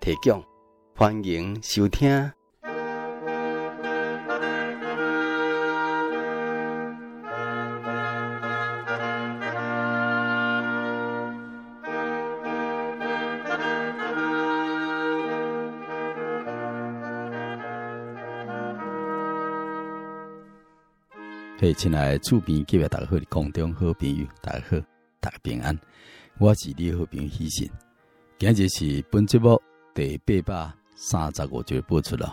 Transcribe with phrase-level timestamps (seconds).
[0.00, 0.42] 提供，
[0.94, 2.30] 欢迎收听。
[21.60, 24.76] 嘿，亲爱厝边隔壁大家好，空中好朋友，大家好，
[25.20, 25.76] 大家平安。
[26.38, 27.68] 我是你好朋友喜信，
[28.38, 29.60] 今日是本节目。
[29.98, 32.32] 第八百三十五集播出了。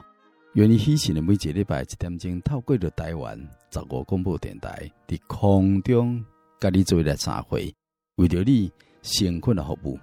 [0.53, 3.35] 愿意喜信的每一个礼拜一点钟，透过着台湾
[3.71, 6.23] 十五广播电台，伫空中
[6.59, 7.73] 甲你做一来参会，
[8.17, 8.71] 为着你
[9.02, 9.99] 辛苦的服务，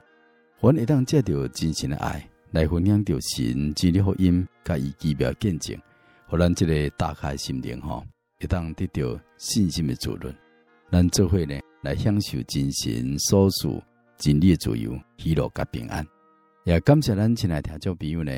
[0.58, 5.80] 我一旦借着真心的爱来分享着神之的福音，甲伊奇妙见证，
[6.27, 8.05] 互咱这个打开心灵吼，
[8.40, 10.34] 一旦得到信心的滋润，
[10.90, 13.68] 咱做伙呢来享受真神所赐
[14.18, 16.05] 真理的自由、喜乐甲平安。
[16.64, 18.33] 也感谢咱前来听众朋友呢，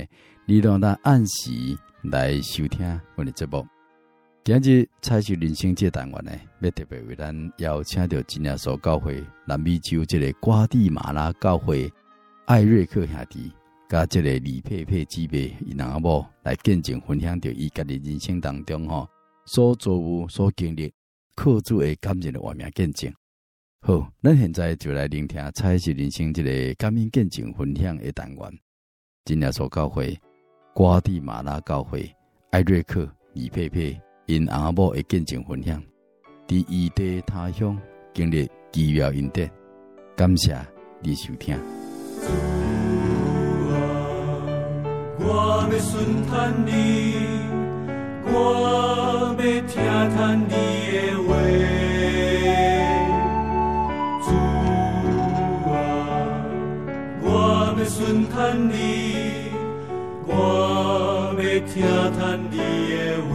[0.47, 1.51] 你让咱按时
[2.05, 3.67] 来收听我的节目。
[4.43, 11.93] 今日彩树人生这单元呢，要特别为咱邀请到真耶稣教会南美洲这个瓜地马拉教会
[12.47, 13.53] 艾瑞克兄弟，
[13.91, 19.07] 甲这个李佩佩姊妹伊两阿某来见证分享着伊家己人生当中吼
[19.45, 20.91] 所做有所经历，
[21.35, 23.13] 靠主的感人的画面见证。
[23.87, 28.59] 好，咱现在就来聆听《彩色人生》这个感恩见证分享的单元。
[29.27, 30.19] 今日所教会、
[30.73, 32.11] 瓜地马拉教会、
[32.51, 33.95] 艾瑞克、李佩佩
[34.25, 35.79] 因阿母的见证分享，
[36.49, 37.79] 在异地他乡
[38.15, 39.51] 经历奇妙恩典。
[40.17, 40.59] 感谢
[41.03, 41.55] 你收听。
[45.19, 46.73] 我要顺从你，
[48.33, 49.77] 我要听
[50.17, 50.49] 从你
[51.29, 51.84] 的。
[58.05, 59.49] 顺从你，
[60.27, 61.83] 我要听
[62.19, 63.35] 叹你的话。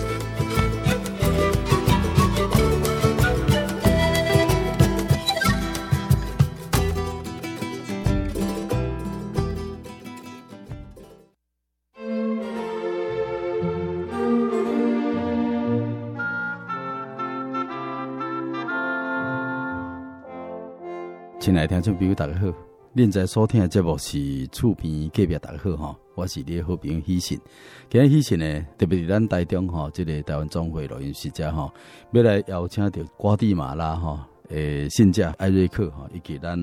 [21.41, 22.53] 亲爱的听众朋友，大家好！
[22.93, 27.41] 您在收听的节目是厝边隔壁，大家好哈，我是你的好朋友喜信。
[27.89, 31.73] 今日喜信呢，特别是咱台中哈，这个台湾总会录音室家哈，
[32.11, 36.55] 要来邀请到瓜地马拉哈，诶，信者艾瑞克哈，以及咱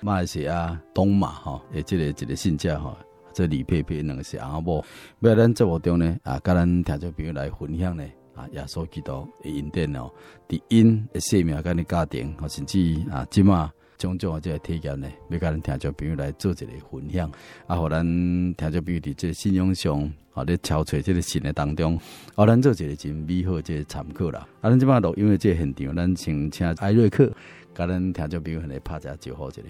[0.00, 2.98] 马来西亚东马哈，诶，这个这个信者哈，
[3.32, 4.84] 这李佩佩两个是阿伯，
[5.20, 8.02] 要来咱节目中呢啊，跟咱听众朋友来分享呢
[8.34, 10.10] 啊，耶稣基督的恩典哦，
[10.48, 13.70] 的因的生命跟你家庭，甚至啊，即嘛。
[13.98, 17.30] 种种啊，这个体验呢，要甲咱听众朋友来做一个分享，
[17.66, 21.98] 啊，互咱听众朋友伫这个信仰上，啊，咧憔悴这个信的当中，
[22.34, 24.46] 啊，咱做一个真美好这个参考啦。
[24.60, 27.32] 啊，咱即摆录音的这个现场，咱请请艾瑞克，
[27.74, 29.68] 甲咱听众朋友来拍一下招呼，这里。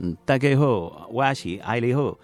[0.00, 2.18] 嗯，大家好，我是艾瑞克，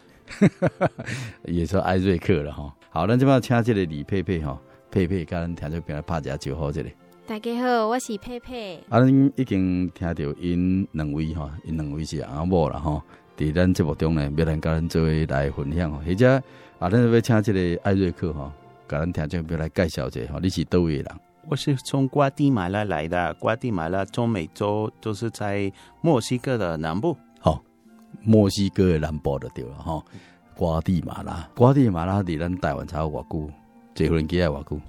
[1.46, 2.72] 也说艾瑞克了吼。
[2.90, 4.58] 好，咱即摆请这个李佩佩吼，
[4.90, 6.92] 佩佩甲咱听众朋友来拍一下招呼，这里。
[7.24, 8.82] 大家好，我是佩佩。
[8.88, 13.00] 啊，咱已经听到因两位哈，因两位是阿某了哈。
[13.36, 15.92] 伫咱节目中呢，要咱甲咱做来分享。
[15.92, 16.42] 或者
[16.80, 18.52] 啊，咱要请这个艾瑞克哈，
[18.88, 20.40] 甲咱听众朋友来介绍一下哈。
[20.42, 21.06] 你是叨位人？
[21.48, 27.16] 我是从瓜地马拉来的，瓜地马拉中美洲就是在墨西哥的南部。
[27.38, 27.60] 好、哦，
[28.24, 30.02] 墨西哥的南部就对了哈。
[30.56, 33.50] 瓜地马拉，瓜地马拉离咱台湾才有偌久？
[33.94, 34.80] 坐飞机要偌久？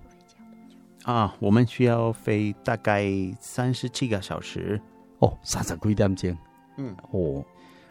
[1.04, 3.06] 啊，我们需要飞大概
[3.40, 4.80] 三十七个小时
[5.20, 6.38] 哦，三十几点钟。
[6.78, 7.44] 嗯，哦，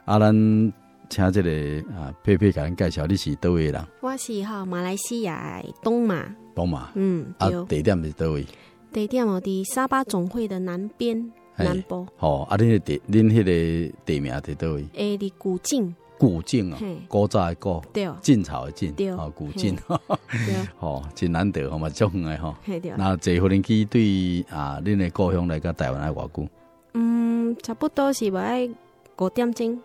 [0.04, 0.72] 啊，咱
[1.08, 1.50] 请这个
[1.94, 3.86] 啊，佩佩给咱介绍，你是叨位人？
[4.00, 6.24] 我是哈马来西亚东马。
[6.54, 8.46] 东马，嗯，啊，地点是叨位？
[8.92, 12.06] 地点哦，伫沙巴总会的南边南部。
[12.18, 14.86] 哦，啊，恁的地，恁迄个地名伫叨位？
[14.94, 15.94] 诶，伫古晋。
[16.22, 16.78] 古晋啊，
[17.08, 17.82] 古早的古，
[18.20, 19.76] 晋朝的晋，哦，古晋，
[20.78, 22.54] 哦，真难得，好嘛，足远的吼。
[22.96, 26.48] 那坐飞机对啊，恁的故乡来个台湾来偌久？
[26.94, 28.70] 嗯，差不多是爱
[29.18, 29.76] 五点钟。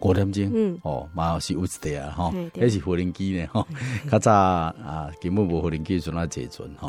[0.00, 3.64] 五点钟，嗯，哦，嘛是有一点啊，吼，那是无人机呢，吼，
[4.10, 6.88] 较早啊，根本无无人机，就那坐船，吼，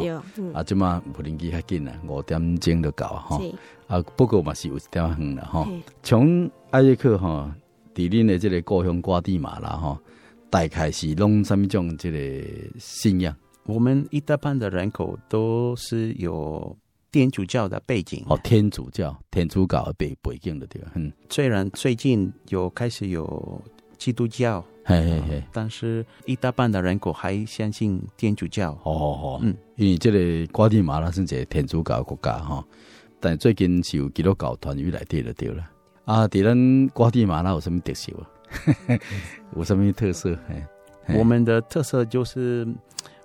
[0.52, 3.40] 啊，即马飞机较紧啊，五点钟就到，吼，
[3.86, 5.68] 啊，不过嘛是有一点远了，吼，
[6.02, 7.48] 从艾瑞克，吼。
[8.00, 10.00] 伫恁的这个故乡瓜地马拉哈，
[10.50, 12.48] 大概是拢什么种这个
[12.78, 13.36] 信仰？
[13.66, 16.76] 我们一大半的人口都是有
[17.12, 18.24] 天主教的背景。
[18.28, 20.92] 哦，天主教、天主教的背背景的对吧？
[20.96, 23.62] 嗯，虽然最近有开始有
[23.98, 28.72] 基督教，嘿嘿嘿，但是一大半的人口还相信天主教。
[28.84, 32.66] 哦哦哦，嗯，因为这个瓜地马拉是一个天主教的国家哈，
[33.20, 35.64] 但最近是有基督教团体来对了对了。
[36.10, 38.26] 啊，伫咱瓜地马拉有什么特色啊？
[39.56, 40.36] 有什么特色？
[41.16, 42.68] 我们的特色就是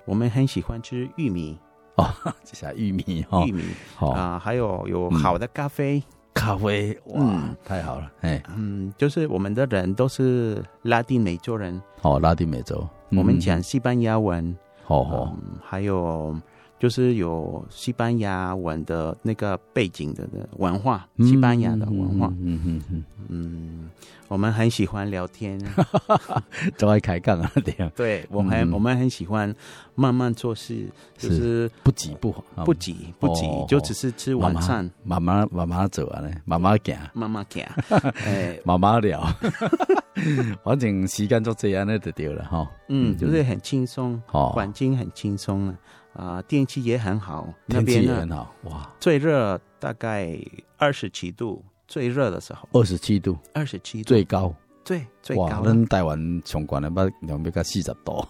[0.05, 1.59] 我们很喜欢吃玉米。
[1.95, 2.05] 哦，
[2.45, 3.63] 这下玉米哈，玉米。
[3.97, 6.03] 好啊，还有有好的咖啡，
[6.35, 16.37] 咖啡哇，太好了，哎，嗯，就是我们的人都是拉丁美洲人，哦，拉丁美洲，我们讲西班牙文，好好，还有。
[16.85, 23.91] 就是有西班牙文的那个背景的文化，西班牙的文化，嗯嗯嗯嗯，
[24.29, 25.59] 我们很喜欢聊天，
[26.77, 29.51] 都爱开杠啊，对，对我们我们很喜欢
[29.95, 30.87] 慢慢做事，
[31.17, 32.35] 就是不急不
[32.67, 37.65] 不急不急，就只是吃晚餐，慢慢慢慢走啊，慢慢行，慢慢行，
[38.27, 39.27] 哎，慢慢聊，
[40.63, 45.75] 反正时间就这样那就对了哈，嗯，就是很轻松，环境很轻松
[46.15, 46.25] 啊。
[46.25, 48.91] 啊，天气也很好，天气也很好，哇！
[48.99, 50.39] 最热大概
[50.79, 54.55] 二十七度，最热的时候二十七度，二十七度最高，
[54.85, 55.43] 最最高。
[55.43, 58.25] 哇，咱台湾上关的要两百个四十度，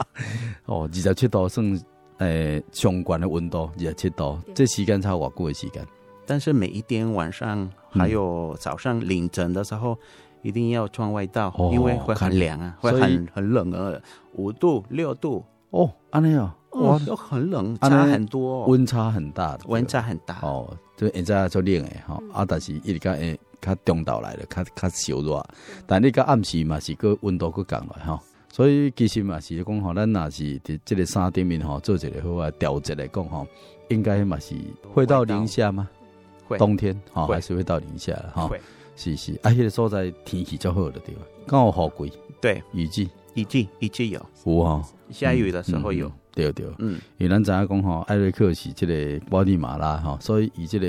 [0.66, 1.80] 哦，二十七度算
[2.18, 5.86] 诶上关的温度，二十七度，这时间差我久的时间？
[6.24, 9.96] 但是每一天晚上还有早上凌晨的时候，
[10.42, 14.00] 一定要穿外套，因为会很凉啊，会很很冷啊，
[14.32, 16.50] 五度六度哦，安尼哦。
[16.70, 20.68] 哇，都很冷，差很多，温差很大，温差很大哦。
[20.96, 25.42] 就现在做冷诶，哈啊，但是一直讲诶，较中岛来了，较较小热。
[25.86, 28.20] 但你个暗时嘛是个温度个降来哈，
[28.50, 33.46] 所以其实嘛是讲吼，咱若是伫这个山顶面吼做一个好啊调节来讲吼，
[33.88, 34.54] 应该嘛是
[34.92, 35.88] 会到零下吗？
[36.46, 38.48] 会，冬天哈还是会到零下哈。
[38.48, 38.60] 会，
[38.96, 41.22] 是是，啊，迄个所在天气较好的地方？
[41.46, 43.08] 刚好雨季，对，雨季。
[43.34, 46.10] 雨季雨季有有哈，下雨的时候有。
[46.36, 50.86] 对对，嗯，因为咱知影讲吼，艾瑞克是这个瓜地马拉哈，所以伊这个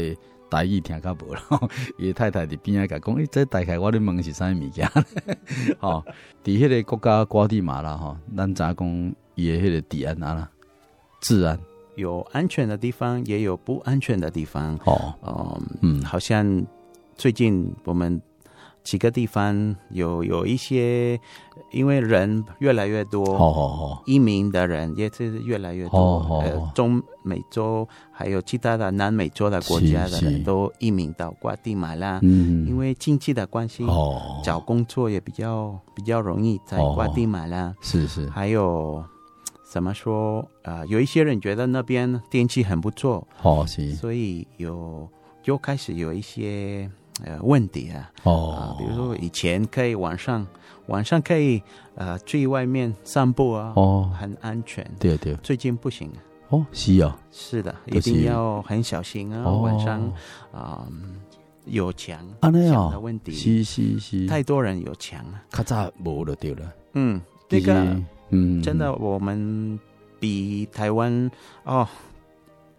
[0.50, 1.42] 台语听较无啦。
[1.98, 4.86] 伊太太伫边仔甲讲，诶，这大概我咧问是啥物件？
[5.80, 6.04] 吼，
[6.44, 10.52] 伫迄个国家瓜地马拉哈，咱知影讲伊诶迄个治安啊，
[11.22, 11.58] 治安
[11.96, 14.78] 有安全的地方，也有不安全的地方。
[14.84, 16.66] 哦，嗯，好像
[17.16, 18.22] 最近我们。
[18.88, 21.20] 几个地方有有一些，
[21.72, 26.00] 因为人越来越多，哦哦哦，移民的人也是越来越多。
[26.00, 32.22] 哦哦哦，中美洲还有其他的南美洲的国家的人都移民到瓜地马拉。
[32.24, 37.76] 嗯，因为经济的关系，哦，找工作也比较比较容易在瓜地马拉。
[37.82, 39.04] 是是，还有
[39.70, 40.88] 怎么说啊、呃？
[40.88, 45.06] 有一些人觉得那边天气很不错，哦，是，所以有
[45.44, 46.90] 又开始有一些。
[47.26, 50.46] 呃，问题啊，哦、呃，比如说以前可以晚上
[50.86, 51.62] 晚上可以
[51.96, 54.86] 呃去外面散步啊，哦，很安全。
[55.00, 56.12] 对对，最近不行。
[56.50, 59.44] 哦，是啊，是的，一定要很小心啊。
[59.46, 60.00] 哦、晚上
[60.52, 60.92] 啊、呃，
[61.66, 66.72] 有抢抢的问题，是是是，太多人有墙啊，咔嚓没了对了。
[66.94, 67.20] 嗯，
[67.50, 67.84] 这个
[68.30, 69.80] 嗯，真的我们
[70.20, 71.32] 比台湾
[71.64, 71.88] 哦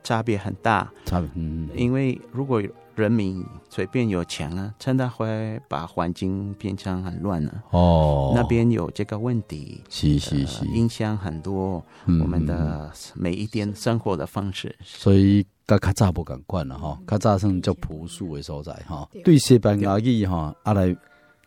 [0.05, 2.63] 差别很大，差别嗯，因为如果。
[2.99, 7.63] 人民随便有钱啊，真的会把环境变成很乱了。
[7.71, 14.69] 哦，那边有这个问题，是是是，影响很多我们的每一天生活的方式。
[14.81, 19.09] 嗯、所以，甲较早不敢管了哈，较早算叫朴素的所在哈。
[19.25, 20.95] 对西班牙语哈，阿来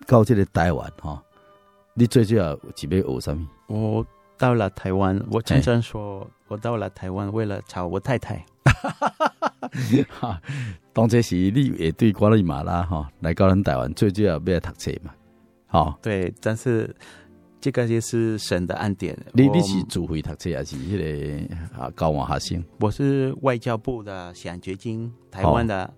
[0.07, 1.21] 到这个台湾哈，
[1.93, 3.45] 你最主要准备学什么？
[3.67, 4.05] 我
[4.37, 8.45] 到了台湾，我常常说我到了台湾为了找我太太。
[10.09, 10.41] 哈，
[10.93, 15.13] 当这时你也对瓜地马拉哈来到咱台湾最主要要读册嘛？
[15.67, 16.93] 好，对，但是
[17.61, 19.17] 这个就是神的恩典。
[19.33, 22.63] 你你是主会读册还是那个啊交换学生？
[22.79, 25.93] 我是外交部的奖学金，台湾的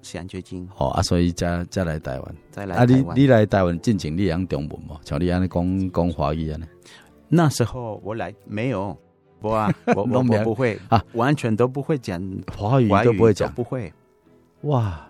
[0.00, 0.66] 奖学金。
[0.78, 3.04] 哦啊，所以再再来台湾，再来台湾。
[3.04, 4.98] 啊，你你来台湾进前你讲中文吗？
[5.04, 6.64] 像你安尼讲讲华语安尼？
[7.28, 8.96] 那时候我来没有。
[9.40, 12.20] 不啊，我 我我不会啊，完全都不会讲
[12.56, 13.92] 华语，都不会讲，不会。
[14.62, 15.08] 哇，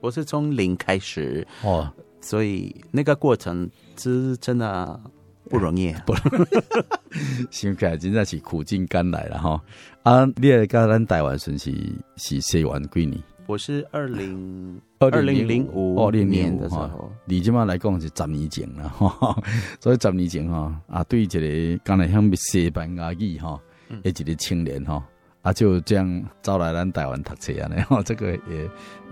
[0.00, 1.88] 我是从零开始哦，
[2.20, 5.00] 所以那个过程是真的
[5.48, 7.46] 不容易， 不容易。
[7.50, 9.62] 想起来真的是苦尽甘来了哈。
[10.02, 11.72] 啊，你来到咱台湾算是
[12.16, 13.22] 是西元几年？
[13.46, 19.40] 我是二零二零零五二零年的时候，你这么来讲是十年前了哈。
[19.80, 23.58] 所以十年前哈啊，对这个刚来向西班牙语哈。
[24.02, 25.02] 一个青年哈，
[25.48, 28.68] 啊，就这样招来咱台湾读册啊， 然后这个也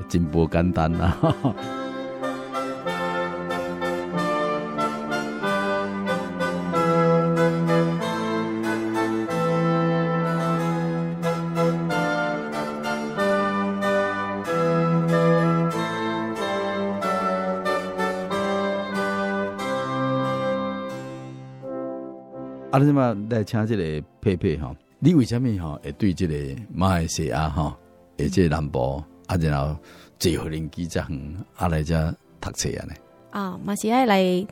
[0.07, 1.17] 真不简单呐。
[22.71, 24.77] 啊，你嘛来请这个佩佩哈？
[24.99, 26.35] 你为什么哈会对即个
[26.73, 27.77] 马来西亚哈，
[28.19, 29.79] 而且南部啊，然后
[30.19, 32.95] 最后年纪这样啊来遮读册啊呢？
[33.31, 34.47] 啊，马西亚来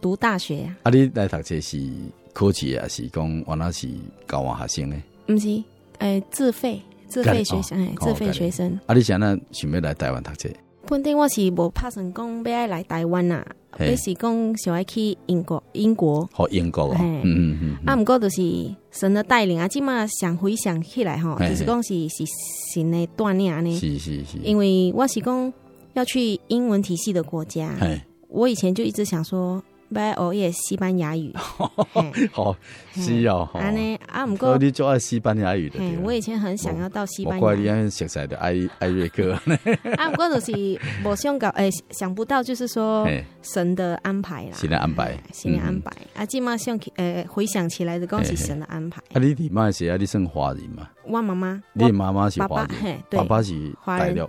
[0.00, 0.76] 读大学啊？
[0.84, 1.90] 啊，你来读册是
[2.32, 3.88] 考试啊，是讲原来是
[4.28, 5.02] 交换学生呢？
[5.26, 5.48] 毋是，
[5.98, 8.78] 诶、欸，自费自费学生，诶、哦，自费学生。
[8.86, 10.48] 啊，你想那想要来台湾读册？
[10.88, 13.44] 本地我是无拍算讲要爱来台湾呐，
[13.78, 16.26] 我是讲想要去英国，英国。
[16.32, 16.96] 好，英国哦。
[16.98, 17.76] 嗯嗯嗯。
[17.84, 22.24] 啊，毋过就是神的带领啊，即嘛想回想起来吼，就是讲是是
[22.72, 23.78] 神的锻炼安尼。
[23.78, 24.38] 是是是。
[24.42, 25.52] 因为我是讲
[25.92, 27.70] 要去英文体系的国家，
[28.28, 29.62] 我以前就一直想说。
[29.92, 31.32] 拜哦，也西班牙语，
[32.32, 32.54] 好
[32.92, 33.48] 是哦。
[33.54, 35.78] 安尼啊，唔过你就爱西班牙语的。
[36.02, 37.40] 我以前很想要到西班牙。
[37.40, 39.32] 怪你安熟悉的艾艾瑞克。
[39.96, 40.52] 啊，唔过就是
[41.04, 43.08] 我想搞，诶，想不到就是说
[43.42, 44.50] 神的安排啦。
[44.54, 45.90] 神的安排，神的安排。
[46.14, 49.00] 啊，今嘛想起，诶，回想起来的，讲是神的安排。
[49.12, 49.96] 啊，你弟妈是啊？
[49.96, 50.88] 你算华人嘛？
[51.04, 53.54] 我妈妈，你妈妈是华人，爸爸是
[53.86, 54.28] 大陆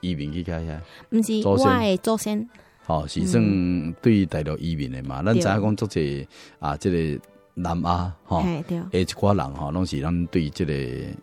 [0.00, 0.80] 移民去开下。
[1.10, 2.48] 唔是，我系祖先。
[2.86, 5.22] 好，是算对大陆移民的嘛？
[5.22, 6.26] 咱知影讲做这
[6.58, 7.22] 啊，即个
[7.54, 8.44] 南亚吼，
[8.92, 10.74] 诶，一寡人吼，拢是咱对即个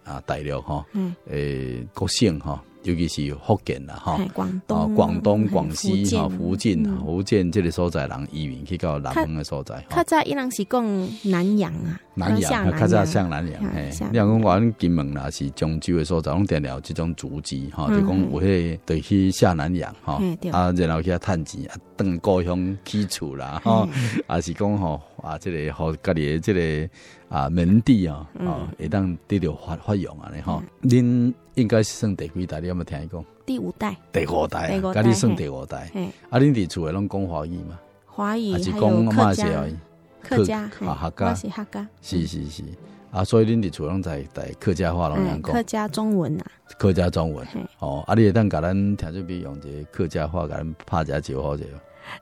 [0.03, 0.84] 啊大陆吼，
[1.30, 9.86] 诶，国姓哈，尤其是福建啦，哈，广东、广东、广西、哈、福建、福建这个所在人移民去到南方的所在。
[9.90, 10.84] 较早伊人是讲
[11.24, 13.64] 南洋啊，南洋，较早像南洋。
[13.72, 20.14] 嘿，你讲阮金门啦，是漳州的所在，拢定了这种足迹，吼，就讲有迄个对去下南洋，吼，
[20.52, 23.88] 啊，然后去遐趁钱，啊，当故乡起厝啦，吼，
[24.26, 26.90] 啊是讲吼，啊，即个和家己的即个
[27.30, 31.32] 啊门第啊，啊，会当得到发发扬啊，你哈，恁。
[31.55, 32.60] 应该是算第几代？
[32.60, 33.25] 你有冇听伊讲？
[33.46, 33.96] 第五代。
[34.12, 35.91] 第五代，甲你算第五代。
[36.29, 37.79] 啊，恁伫厝诶拢讲华语嘛？
[38.05, 39.75] 华语还有客家。
[40.22, 41.88] 客家，客家，是客家。
[42.01, 42.63] 是是是。
[43.12, 45.41] 啊，所以恁伫厝拢在在客家话拢讲。
[45.41, 46.46] 客家中文啊。
[46.77, 47.46] 客家中文。
[47.79, 51.65] 哦，啊，你会当甲咱听这边用这客家话，甲咱拍一招好者。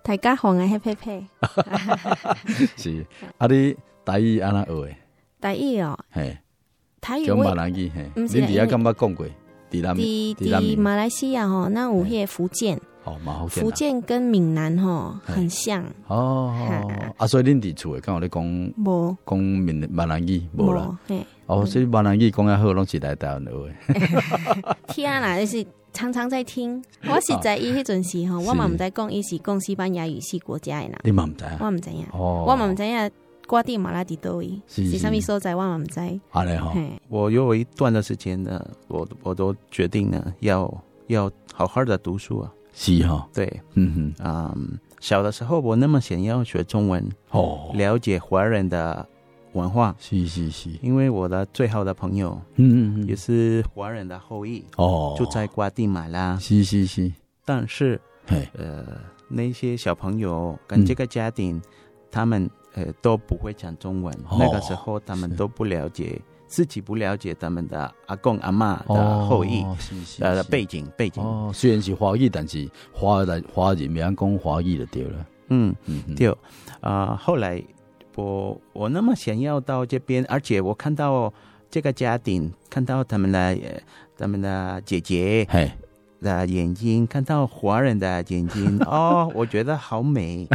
[0.01, 1.25] 大家好，我系佩佩。
[2.75, 3.05] 是。
[3.37, 4.97] 啊，你台语安那学诶？
[5.39, 5.97] 台语哦。
[6.09, 6.37] 嘿。
[6.99, 9.25] 台语，讲马来语，嘿，你底下敢捌讲过？
[9.71, 12.81] 伫伫马来西亚吼，那有迄个福建，
[13.49, 15.85] 福建跟闽南吼很像。
[16.07, 16.51] 哦，
[17.17, 18.43] 啊，所以恁伫厝诶，刚好咧讲，
[18.77, 20.97] 无讲闽闽南语，无啦。
[21.45, 23.75] 哦，所以闽南语讲较好，拢是来台湾诶。
[24.89, 25.63] 天啦，就是
[25.93, 26.83] 常常在听。
[27.07, 30.97] 我是在伊迄阵时吼，我嘛毋知讲伊是讲西班牙语系国家诶啦。
[31.03, 31.45] 你嘛毋知？
[31.59, 32.07] 我毋知影。
[32.11, 33.11] 哦，我嘛毋知影。
[33.49, 35.55] 瓜地马拉蒂多伊，是啥物所在？
[35.55, 35.99] 我唔知。
[36.29, 36.71] 好嘞哈，
[37.07, 40.71] 我有一段的时间呢，我我都决定呢，要
[41.07, 42.53] 要好好的读书啊。
[42.73, 44.55] 是哈，对，嗯哼，啊，
[44.99, 49.03] 小的时候我那么想要学中文，哦，了解华人的
[49.53, 49.95] 文化。
[49.97, 56.37] 是是是，因为我的最好的朋友，嗯嗯，也是华人的后裔，哦，住在瓜地马拉。
[56.37, 57.11] 是是是，
[57.43, 57.99] 但是，
[58.53, 58.85] 呃，
[59.27, 61.59] 那些小朋友跟这个家庭，
[62.11, 62.47] 他们。
[62.73, 64.13] 呃，都不会讲中文。
[64.29, 69.77] 哦、那个时候，他们都不了解，自己不了解他们的阿公阿妈的后裔，哦、
[70.19, 71.23] 呃，背景背景。
[71.23, 75.25] 哦，虽然是华裔，但是华人华人没人讲华裔的对了。
[75.49, 76.29] 嗯嗯，对。
[76.81, 77.63] 啊、呃，后来
[78.15, 81.33] 我我那么想要到这边，而且我看到
[81.71, 83.57] 这个家庭，看到他们的
[84.17, 85.47] 他们的姐姐
[86.21, 90.47] 的眼睛，看到华人的眼睛， 哦，我觉得好美，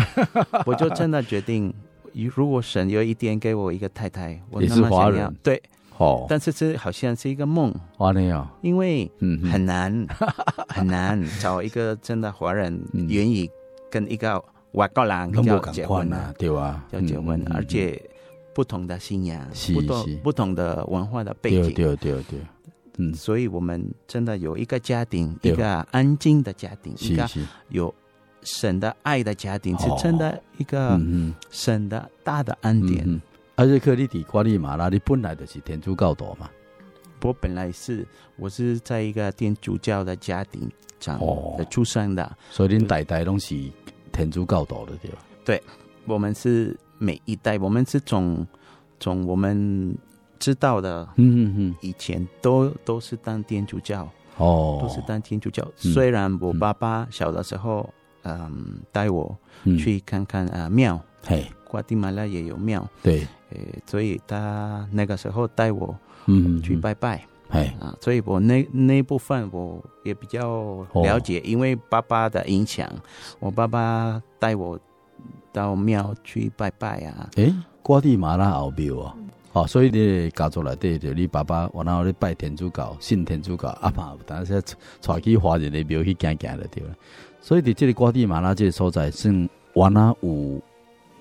[0.67, 1.75] 我就真的决定。
[2.15, 5.61] 如果神有一天给我一个太太，我那么想要，对，
[5.99, 9.11] 哦，但是这好像是一个梦，华人啊，因为
[9.51, 10.07] 很难
[10.69, 13.51] 很难找一个真的华人愿意
[13.91, 16.85] 跟一个外国人要结婚啊，对吧？
[16.93, 18.01] 要结婚，而且
[18.55, 22.39] 不同的信仰，不同不同的文化的背景，对对对，
[22.99, 27.29] 嗯，所以我们真的有一个家庭，一个安静的家庭，一个
[27.71, 27.93] 有。
[28.45, 31.01] 神的爱的家庭是真的一个
[31.51, 33.21] 神的大的恩典。
[33.57, 36.51] 而且克里底瓜利马拉，你本来就是天主教徒嘛？
[37.23, 40.69] 我本来是我是在一个天主教的家庭
[41.01, 41.19] 长
[41.57, 43.57] 的出生的，所以您代代都是
[44.13, 45.19] 天主教徒的对吧？
[45.45, 45.63] 对，
[46.05, 48.47] 我们是每一代，我们是从
[48.99, 49.97] 从我们
[50.39, 55.67] 知道的，嗯嗯嗯，以前都都是当天主教哦，都是当天主教。
[55.77, 57.89] 虽然我爸爸小的时候。
[58.25, 59.37] 嗯，带我
[59.79, 65.95] 去看看啊庙，嘿，瓜地马拉也有庙，对，诶，所以他那个时候带我
[66.27, 72.91] 嗯去拜拜，哎啊，所以我那那部分我也比较了解，因为爸爸的影响，
[73.39, 74.79] 我爸爸带我
[75.53, 79.17] 到庙去拜拜啊，诶，瓜地马拉有庙啊，
[79.53, 84.61] 哦，所以你家族来对着你爸爸，然后你拜天主教，信天主教，阿爸但是
[85.01, 86.95] 带去华人的庙去行行的对了。
[87.45, 89.31] 所以你这里瓜地马拉这个所在，是
[89.75, 90.63] 完了有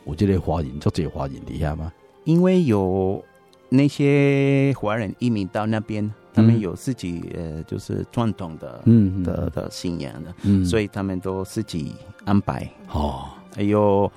[0.06, 1.92] 有这个华人，就这个华人底下吗？
[2.24, 3.22] 因为有
[3.68, 12.72] 那些华人移民到那边，他们有自己呃，就是传统的，嗯的的信仰的，嗯，所以他们都自己安排。
[12.94, 14.10] 哦，还有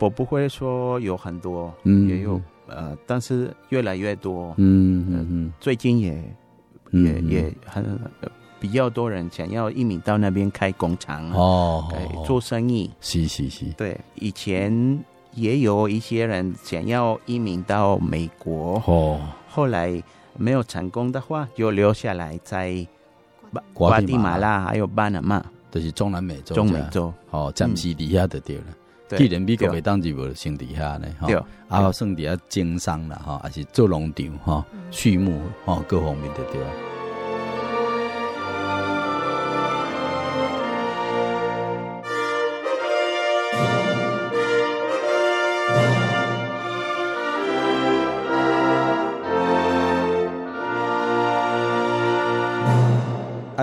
[0.00, 6.34] 我不会说有很多，嗯，也有呃，但是越来越多，嗯嗯嗯，最近也
[6.90, 7.96] 也也很。
[8.60, 11.84] 比较多人想要移民到那边开工厂哦，
[12.26, 12.90] 做生意。
[13.00, 14.98] 是是是，对，以前
[15.34, 20.02] 也有一些人想要移民到美国哦，后来
[20.36, 22.86] 没有成功的话，就留下来在
[23.72, 24.64] 瓜地马拉。
[24.64, 27.12] 还有巴拿马，就是中南美洲、中美洲。
[27.30, 28.64] 哦，暂时底下的对了。
[29.16, 36.87] 既然美国没当地无先底下呢，哈，啊，剩底下经商了哈，还是做农场哈、畜牧哈，各方面的对。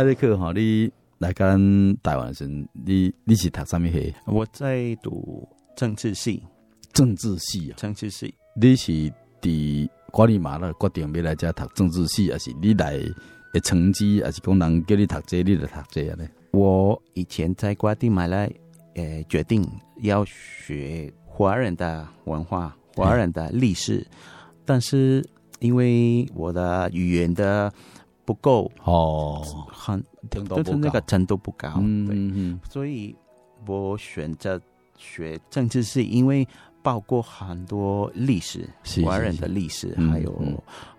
[0.06, 4.14] 艾瑞克哈，你来跟台湾时，你你是读什么系？
[4.28, 6.44] 我在读政治系。
[6.94, 8.32] 政治系啊，政治系。
[8.56, 8.92] 你是
[9.42, 13.00] 伫瓜地马拉决定要来这读政治系，还是你来
[13.52, 16.28] 的成绩，还是讲人叫你读这，你来读这样呢？
[16.52, 18.38] 我以前在瓜地马拉，
[18.94, 19.68] 诶、呃，决定
[20.04, 24.06] 要学华人的文化、华人的历史，嗯、
[24.66, 25.28] 但是
[25.62, 27.74] 因为我的语言的
[28.26, 28.72] 不够。
[28.84, 33.16] 哦，很就是那个程度不高，嗯嗯嗯，所以
[33.68, 34.60] 我选择
[34.98, 36.48] 学政治是，因为。
[36.86, 38.70] 包括很多历史，
[39.04, 40.32] 华人的历史，还有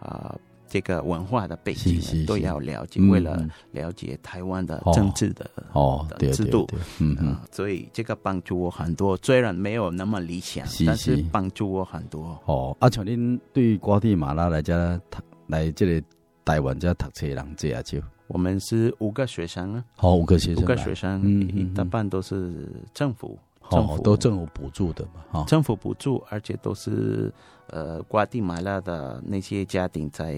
[0.00, 0.36] 啊，
[0.66, 3.00] 这个文化的背景都要了解。
[3.02, 6.66] 为了了解台湾的政治的哦制度，
[6.98, 9.16] 嗯嗯，所以这个帮助我很多。
[9.18, 12.36] 虽然没有那么理想，但是帮助我很多。
[12.46, 16.02] 哦，啊，像您对瓜地马拉来讲，他来这里
[16.46, 22.52] 台湾这读册人这也就，我们是五个学生啊，好，五个学生，五个学生，嗯，大半都是
[22.94, 23.36] 政府。
[23.68, 27.32] 政府、哦、都政府补助的嘛，哈、哦，政府补助，而且都是
[27.66, 30.34] 呃，瓜地马拉的那些家庭在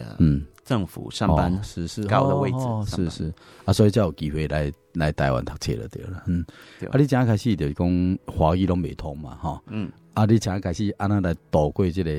[0.00, 3.32] 呃，嗯，政府上班，哦、是是高的位置，哦、是是。
[3.64, 6.44] 啊，所以才有机会来来台湾读册了，对了，嗯，
[6.80, 6.88] 对。
[6.88, 12.10] 啊，你刚开始就是讲华语拢未通嘛，哈，嗯，啊，你刚开始安那来度过这个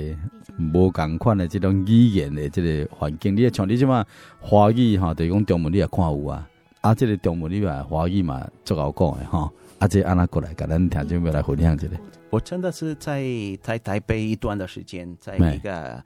[0.73, 4.05] 无共款的这种语言的这个环境，你也像你这么
[4.39, 6.47] 华语哈，就是讲中文你也看有啊，
[6.81, 9.51] 啊，这个中文你嘛华语嘛最好讲的哈。
[9.79, 11.87] 啊，这，安那过来，跟咱听众们来分享一下。
[12.31, 13.23] 我真的是在
[13.61, 16.03] 在台北一段的时间，在一个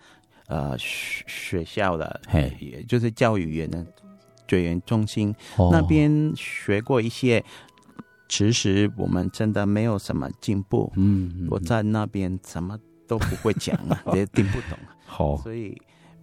[0.48, 3.82] 呃学学校的，嘿，也就是教育员的
[4.52, 5.34] 学员中心
[5.72, 7.42] 那边学过一些。
[8.28, 10.92] 其实我们真的没有什么进步。
[10.96, 14.78] 嗯，我在那边什么都不会讲啊， 也听不懂。
[15.06, 15.82] 好，所以。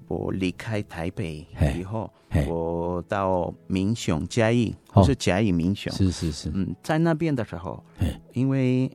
[0.09, 1.47] 我离开台北
[1.79, 2.11] 以后，
[2.49, 7.85] 我到民雄嘉义，不是嘉义民雄，是是是，嗯，在那边的时候，
[8.33, 8.91] 因为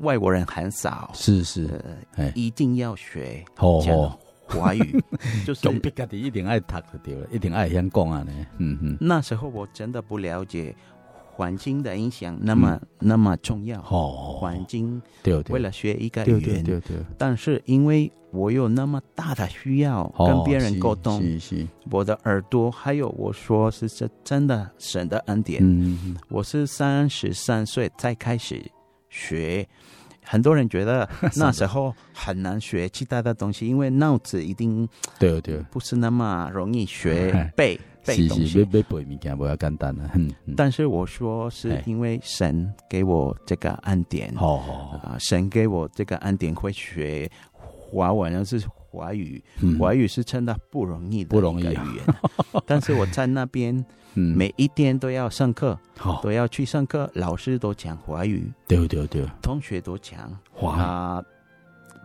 [0.00, 1.80] 外国人很少，是是，
[2.34, 3.42] 一定要学
[3.82, 5.02] 讲华语，
[5.46, 5.68] 就是
[6.10, 10.74] 一定爱读就对了，一定爱先讲啊呢，嗯嗯，那时候我真的不了解。
[11.34, 14.36] 环境的影响那么那么重要，哦。
[14.38, 16.98] 环境对对，为了学一个语言，对对。
[17.16, 21.22] 但是因为我有那么大的需要跟别人沟通，
[21.90, 25.62] 我的耳朵还有我说是这真的神的恩典。
[25.64, 26.14] 嗯。
[26.28, 28.62] 我是三十三岁才开始
[29.08, 29.66] 学，
[30.24, 37.78] 很多人觉得 那时候很难学其他的东西，因为脑子一定对对，不是那么容易学 背。
[38.04, 40.10] 背东西，背背物件不要简单了。
[40.16, 49.40] 嗯，但是我说是因为神给我这个恩典，哦啊，神给我这个恩典会学华文，而是华语，
[49.78, 52.04] 华语是真的不容易的，不容易语言。
[52.66, 53.72] 但是我在那边，
[54.14, 55.78] 每一天都要上课，
[56.22, 60.18] 都要去上课，老师都讲华语，对对对，同学都讲。
[60.52, 61.24] 华，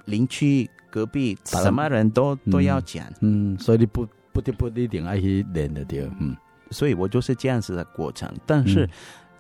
[0.06, 4.08] 邻居隔壁什么人都都要讲，嗯，所以你不。
[4.34, 6.38] 不得不一定爱去练的对，嗯，
[6.70, 8.32] 所以我就是这样子的过程。
[8.46, 8.88] 但是，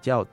[0.05, 0.25] 要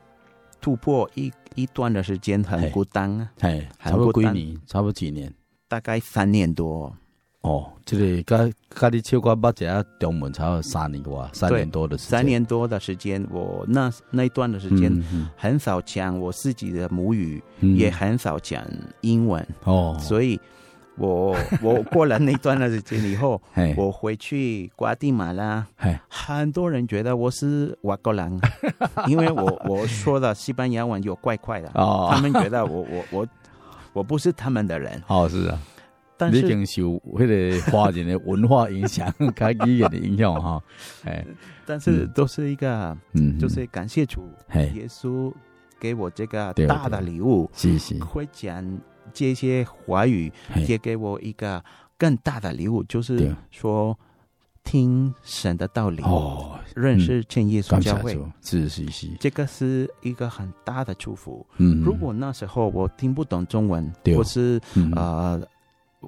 [0.59, 5.31] 突破一一段的时间很孤单啊，哎，差不多几年，差不多几年，
[5.69, 6.91] 大概三年多。
[7.45, 12.11] 哦，这个跟跟你超过八节中文，差不多三年多，三年多的时间。
[12.11, 14.91] 三年多的时间，我那那一段的时间
[15.37, 18.65] 很少讲我自己的母语，也很少讲
[19.03, 19.47] 英文。
[19.65, 20.41] 哦，所以。
[20.97, 23.43] 我 我过了那段的时间以后，
[23.77, 25.67] 我回去瓜地马拉，
[26.09, 28.41] 很多人觉得我是外国人，
[29.09, 33.27] 因为我我说的西班牙文有怪怪的，哦他们觉得我我我
[33.93, 35.03] 我不是他们的人。
[35.09, 35.59] 哦，是啊，
[36.17, 36.83] 但是已经受
[37.17, 40.63] 迄个华人的文化影响，开语言的影响哈。
[41.05, 41.25] 哎，
[41.67, 44.29] 但是都是一个，嗯，就是感谢主，
[44.75, 45.33] 耶稣
[45.79, 48.65] 给我这个大的礼物，谢谢，会讲。
[49.13, 50.33] 这些华语
[50.67, 51.63] 也给我一个
[51.99, 53.97] 更大的礼物，就是说
[54.65, 61.47] 听神的道理，哦，认识真耶稣教会，是是是，这个是一个很大的祝福。
[61.59, 64.59] 嗯，如果那时候我听不懂中文，或是
[64.97, 65.41] 呃，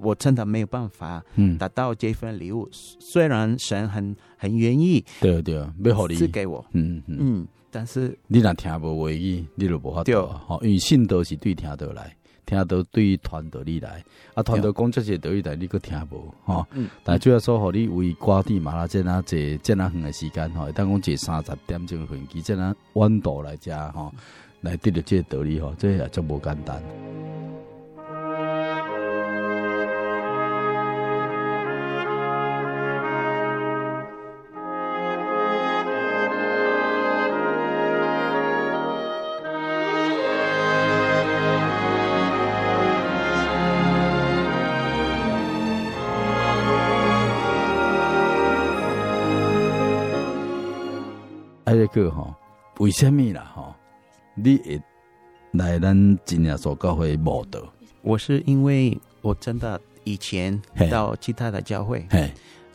[0.03, 1.23] 我真的没有办法
[1.59, 2.69] 达到这份礼物。
[2.73, 12.15] 虽然神很很愿意，对对，没好礼赐给我，嗯嗯，但是你若听不为意，你就无法对，吼，因为信都是对听得来。
[12.47, 14.05] 听到对传道你来，
[14.35, 16.65] 啊，传道讲这些道理来，你个听无哈？
[16.75, 24.13] 嗯，但主要说，互你为瓜地马拉这那这这那远的时间哈，当讲这三十点钟飞机，这那弯道来遮哈，
[24.61, 26.81] 来得到这道理哈，这也足无简单。
[51.97, 52.37] 瑞克哈，
[52.79, 53.75] 为什么啦哈？
[54.35, 54.83] 你会
[55.53, 57.61] 来咱今年所教会慕道？
[58.03, 62.07] 我是因为我真的以前到其他的教会，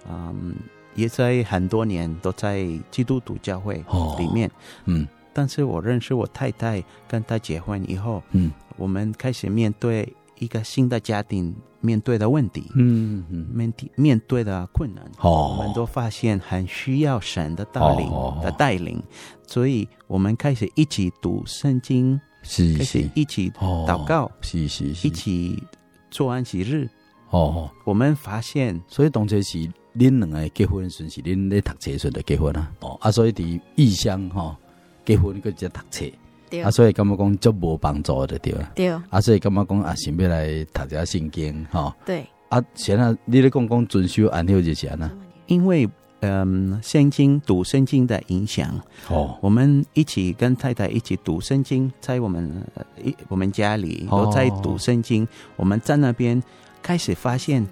[0.09, 0.55] 嗯，
[0.95, 3.75] 也在很多年都在基督徒教会
[4.17, 4.49] 里面，
[4.85, 5.07] 嗯。
[5.33, 19.01] 但是我认识我太太，跟她结婚以后，嗯，我们开始面对一个新的家庭，面对的问题，嗯嗯，面对面对的困难，哦，我们都发现很需要神的带领的带领，
[19.47, 25.63] 所以我们开始一起读圣经，是是，一起祷告，是是是，一起
[26.09, 26.89] 做安息日，
[27.29, 29.59] 哦，我们发现，所以当初是
[29.95, 34.57] 恁两个结婚时是恁在读书时就结婚啊，哦啊，所以伫异乡哈。
[35.03, 36.05] 结婚个只读册，
[36.51, 36.61] 对。
[36.61, 45.09] 啊，所以感觉讲足无帮助的对啦，对，啊，所以感觉讲啊，想要来读下圣经哈，对，啊，现在你咧讲讲遵守安息日是呢？
[45.47, 48.69] 因为嗯，圣经读圣经的影响
[49.07, 52.63] 哦，我们一起跟太太一起读圣经，在我们
[53.01, 56.43] 一我们家里都在读圣经，我们在那边
[56.83, 57.65] 开始发现。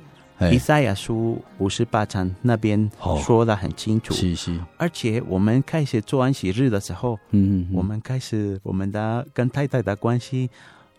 [0.51, 2.89] 以赛亚书五十八章那边
[3.25, 4.57] 说的很清楚，是是。
[4.77, 10.49] 而且我们开始做安息日的时候，嗯，我们开始我们的跟太太的关系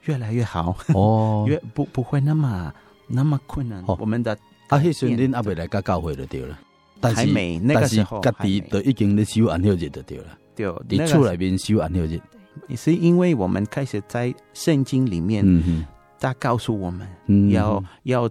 [0.04, 0.76] 越来越好。
[0.94, 2.70] 哦， 越不不会那么
[3.06, 3.82] 那么困难。
[3.86, 4.36] 我们的
[4.68, 6.58] 啊，迄时阵阿未来甲教会就对了，
[7.00, 7.26] 但是
[7.60, 12.20] 那个时候，家己都已经咧修安息日就对了，对，伫厝内面修安息日，
[12.68, 15.86] 也是因为我们开始在圣经里面，嗯，
[16.20, 17.08] 他告诉我们
[17.50, 18.30] 要要。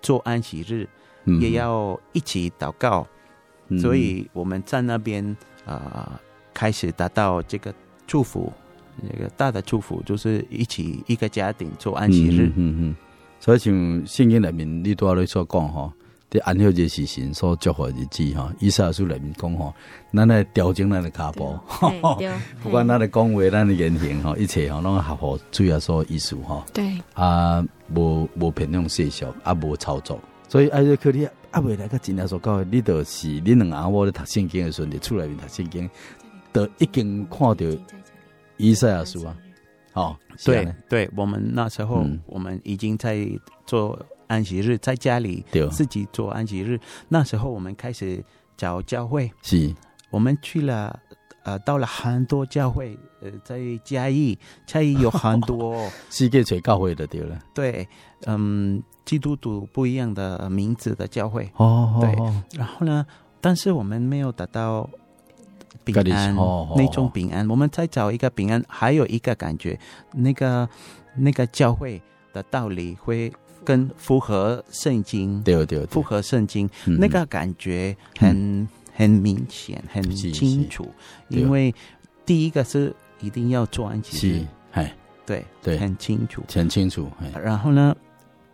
[0.00, 0.88] 做安息日，
[1.40, 3.06] 也要一起祷告，
[3.68, 5.24] 嗯、所以我们在那边
[5.64, 6.20] 啊、呃，
[6.54, 7.74] 开始达到这个
[8.06, 8.52] 祝福，
[9.02, 12.46] 那个大的祝福，就是一起一个家庭做安息日。
[12.46, 12.96] 嗯嗯，嗯，
[13.40, 13.74] 所以像
[14.06, 15.92] 圣经里面你都在说讲哈，
[16.30, 18.52] 这安息日是神所祝福的日子哈。
[18.58, 19.74] 以赛亚书里面讲吼，
[20.12, 21.58] 咱来调整咱的脚步，
[22.62, 26.62] 不管咱的讲话、咱的言行吼，一切吼，拢合乎主耶稣意思吼。
[26.72, 27.66] 对啊。
[27.94, 35.88] 无无偏向世俗，啊无操作，所以爱瑞克你啊未来个真正所讲，你著是你两阿某咧读圣经的时候，你出来面读圣经，
[36.52, 37.64] 都已经看到
[38.58, 39.34] 以赛亚书啊，
[39.94, 43.26] 哦，对对，我们那时候、嗯、我们已经在
[43.64, 48.24] 做安息日，在家里自己做安息日，那时候我们开始
[48.56, 49.74] 找教会，是，
[50.10, 51.00] 我们去了。
[51.44, 57.38] 呃，到了很多教会，呃，在嘉义，嘉义有很多 世界最教会的对了。
[57.54, 57.88] 对，
[58.26, 61.50] 嗯，基督徒不一样的名字的教会。
[61.56, 62.58] 哦，对。
[62.58, 63.06] 然后呢，
[63.40, 64.90] 但是我们没有达到
[65.84, 66.36] 平安，
[66.76, 67.48] 那种平安。
[67.48, 69.78] 我们再找一个平安，还有一个感觉，
[70.12, 70.68] 那个
[71.16, 72.02] 那个教会
[72.34, 73.32] 的道理会
[73.68, 75.42] 更符合圣经。
[75.42, 78.66] 对对，符合圣经，那个感觉很。
[79.00, 80.84] 很明显，很清楚，
[81.28, 81.72] 因为
[82.26, 84.92] 第一个是一定要做安息日，哎，
[85.24, 87.08] 对对，很清楚，很清楚。
[87.40, 87.94] 然后呢，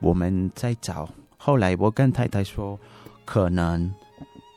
[0.01, 1.09] 我们再找。
[1.39, 2.79] 后来我跟太太说，
[3.25, 3.91] 可能。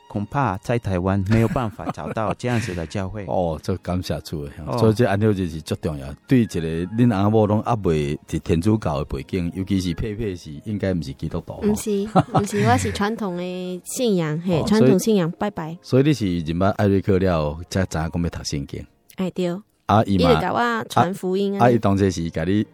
[0.09, 6.07] 恐怕在台湾没有办法找到这样子的教会 哦，这感谢主的，所以这安尼就是最重要。
[6.27, 15.77] 对一个恁阿某拢阿未是天主教的背景，尤其是佩佩是应该不是基督徒，不是不是， 我是传统的信仰，嘿，传统信仰拜拜。
[15.81, 18.85] 所以你是认捌艾瑞克了，才知影讲要读圣经。
[19.17, 21.65] 哎对，阿姨嘛，甲我传福音啊。
[21.65, 22.65] 阿姨当时是甲你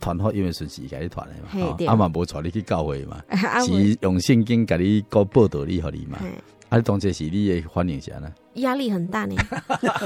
[0.00, 1.76] 传福音的顺序，给你传的嘛。
[1.86, 3.22] 阿妈无带你去教会嘛，
[3.66, 6.18] 是用圣经给你个报道你互你嘛。
[6.68, 8.30] 啊，当这是你的反应下呢？
[8.54, 9.34] 压力很大呢。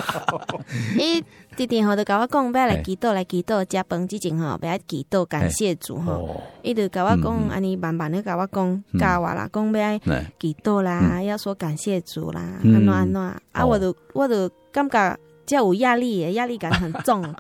[0.97, 1.25] 伊
[1.57, 6.41] 弟弟吼，就甲我讲，要来祈祷，来祈祷，食饭之前吼，要祈祷，感谢主吼。
[6.63, 9.99] 伊就甲我讲，安尼慢慢的甲我讲，教我啦，讲要
[10.39, 13.21] 祈祷啦，要说感谢主啦，安怎安怎。
[13.21, 17.23] 啊，我就我就感觉较有压力，压力感很重。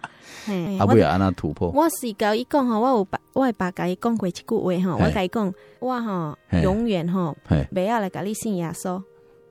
[0.47, 1.71] 嘿，啊，不要安那突破。
[1.71, 7.37] 我是甲伊讲吼，我有爸，我会爸甲伊讲过一句话吼，我甲伊讲，我吼永远吼，
[7.73, 9.01] 袂要来甲你信耶稣。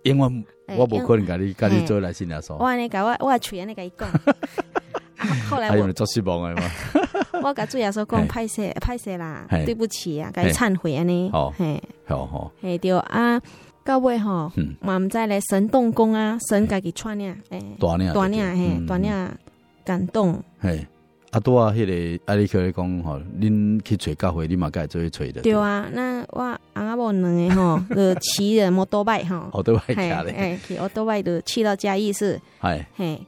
[0.03, 0.45] 因为
[0.77, 2.55] 我不可能跟你跟你做来信耶稣。
[2.55, 4.09] 我安尼甲我我嘴安尼甲伊讲。
[5.49, 6.69] 后来我做失望的嘛。
[7.43, 11.29] 我甲主耶稣讲，歹势歹势啦，对不起啊，甲伊忏悔安尼。
[11.31, 12.51] 好，嘿，好好。
[12.61, 13.39] 嘿，对啊，
[13.83, 19.11] 到尾吼，嘛毋知咧神动工啊，神家己穿领，诶，大领大领嘿，大领
[19.83, 20.41] 感动。
[20.59, 20.85] 嘿。
[21.32, 25.41] 啊，拄啊，迄个啊，你克咧讲吼，恁去找教会，你嘛该做去找的。
[25.41, 26.41] 对啊，那我
[26.74, 33.22] 阿某两个吼， 就骑着摩托拜吼，摩托拜骑咧，哎，骑摩托拜就去到嘉义市，系，嘿，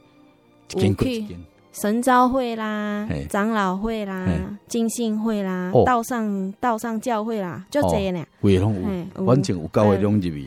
[0.68, 1.36] 去
[1.72, 4.28] 神召会啦，长老会啦，
[4.68, 8.24] 金信会啦，道上道上教会啦，就这样呢。
[8.40, 8.76] 会拢
[9.16, 10.46] 有，反正有教会拢入去，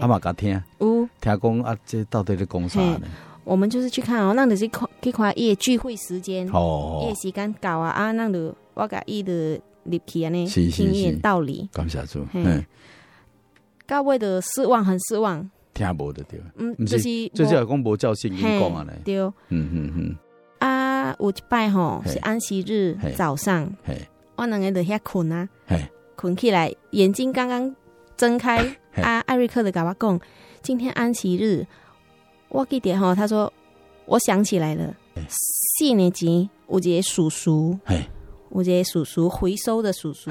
[0.00, 1.08] 阿嘛甲听，有。
[1.20, 3.00] 听讲啊，这到底咧讲啥呢？
[3.48, 11.66] 我们就是去看哦，那就是看去看伊的聚会时间，哦，伊的时间到啊啊，那就我甲伊的入去安尼听伊道理。
[11.72, 12.62] 感谢主，嗯，
[13.86, 20.16] 到尾的失望，很失望，听无的对，嗯，就是最少讲无照圣经讲啊嘞，对，嗯嗯嗯，
[20.58, 23.66] 啊，有一摆吼是安息日早上，
[24.36, 25.48] 我两个在遐困啊，
[26.16, 27.74] 困起来，眼睛刚刚
[28.14, 28.58] 睁开，
[28.96, 30.20] 啊，艾瑞克的甲我讲，
[30.60, 31.66] 今天安息日。
[32.50, 33.52] 我记得哈，他说，
[34.06, 34.94] 我想起来了，
[35.28, 37.78] 四年级有一个叔叔，
[38.50, 40.30] 有一个叔叔回收的叔叔，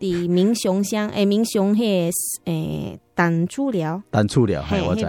[0.00, 2.12] 伫民雄乡诶，民雄迄个
[2.50, 5.06] 诶，单厝寮，单厝寮，嘿，我知。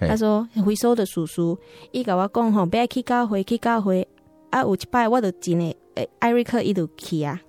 [0.00, 1.56] 他说回收的叔叔，
[1.92, 4.06] 伊甲我讲吼，不要去教会，去教会，
[4.50, 7.40] 啊，有一摆我就真诶，诶，艾瑞克伊就去啊，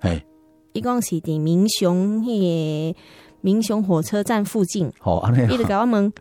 [0.72, 2.98] 伊讲是伫民雄迄个
[3.40, 4.86] 民雄火车站附近，
[5.50, 6.12] 伊就甲我问，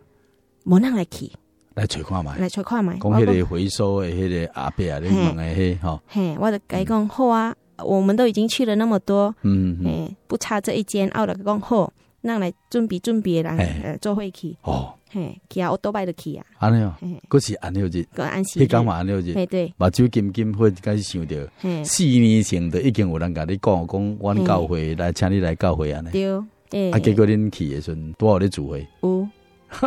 [0.66, 1.32] 无人来去。
[1.76, 2.92] 来找看觅，来找看觅。
[3.00, 6.00] 讲迄个回收的迄个阿伯啊，你问的迄吼。
[6.08, 11.10] 嘿，我就甲伊讲好啊，我们都已经去了那么多，嗯嗯，不差这一间。
[11.16, 14.56] 我就讲好，咱来准备准备啦，呃，做伙去。
[14.62, 16.46] 哦，嘿，去啊，我倒摆就去啊。
[16.60, 16.94] 安尼哦，
[17.28, 18.60] 嗰是安尼日，个安息。
[18.60, 19.74] 迄讲嘛安尼日，对对。
[19.78, 21.50] 目睭金金会开始想着，
[21.84, 26.12] 四年前就已经有人甲你讲，讲阮教会来，请你来教会安尼。
[26.12, 28.88] 对，诶，啊，结果恁去的时阵多少咧聚会？
[29.02, 29.28] 有。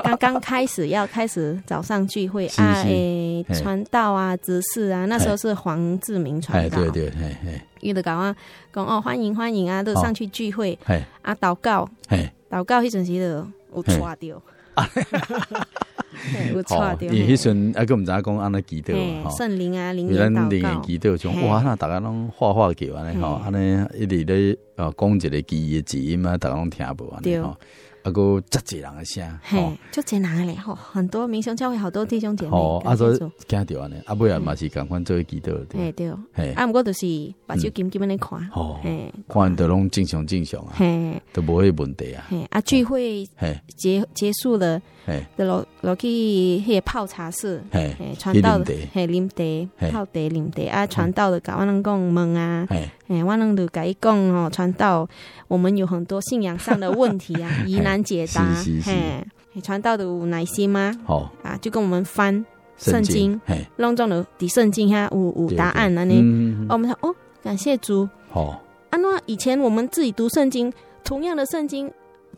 [0.03, 7.13] 刚刚开始要开始早上聚会啊，诶，传道啊，执事啊，那时候是黄志明传道，对对，
[7.81, 8.35] 有的讲啊，
[8.73, 10.79] 讲哦，欢迎欢迎啊，都上去聚会，
[11.23, 11.89] 啊，祷告，
[12.51, 14.43] 祷告迄阵时就有错掉，
[16.53, 27.57] 有错掉，伊迄阵啊，佮毋知影讲安尼祈祷，圣灵啊，灵言祷告，祈祷中，哇，那大家拢画画叫安尼吼，安尼一直咧呃讲一个记忆字音啊，大家拢听无安尼吼。
[28.07, 33.13] 阿个真济人的声，嘿，就济人咧吼，很多明星教会好多弟兄姐妹，哦，阿说
[33.49, 37.05] 惊到安尼，阿尾啊嘛是共款做祈祷，对对，嘿，啊毋过就是
[37.47, 38.79] 把手紧紧安尼看，吼，
[39.29, 43.29] 看都拢正常正常啊，嘿，都无迄问题啊，嘿，啊聚会
[43.77, 49.29] 结结束了，嘿，就落落去迄个泡茶室，嘿，传道的，嘿，啉
[49.81, 55.09] 茶，泡茶啉茶，啊传道的甲我拢讲问啊，嘿，我拢就甲伊讲哦，传道，
[55.49, 57.96] 我们有很多信仰上的问题啊， 疑难。
[58.03, 58.45] 解答，
[58.85, 59.25] 嘿，
[59.63, 60.93] 传道的有耐心吗？
[61.05, 62.45] 好啊，就跟我们翻
[62.77, 63.41] 圣经，
[63.77, 66.15] 隆重的的圣经下有有答案了呢。
[66.69, 68.09] 我们说哦，感谢主。
[68.31, 70.73] 好，啊，那以前我们自己读圣经，
[71.05, 71.91] 同样的圣经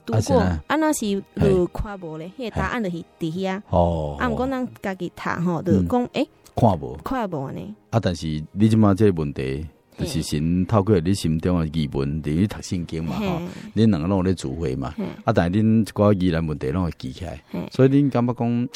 [0.06, 3.62] 读过，啊，那是有看无咧，迄个答案就是底下。
[3.70, 7.76] 哦，啊，毋过咱家己读吼，就讲诶，看无，看无呢。
[7.90, 9.66] 啊，但是你即马这个问题。
[9.98, 13.40] 就是神透过你心中的疑问，等于读圣经嘛，吼，
[13.74, 18.68] 恁两个拢有咧聚会嘛，啊，但系恁一寡疑难问题拢会记起来，所以恁感觉讲，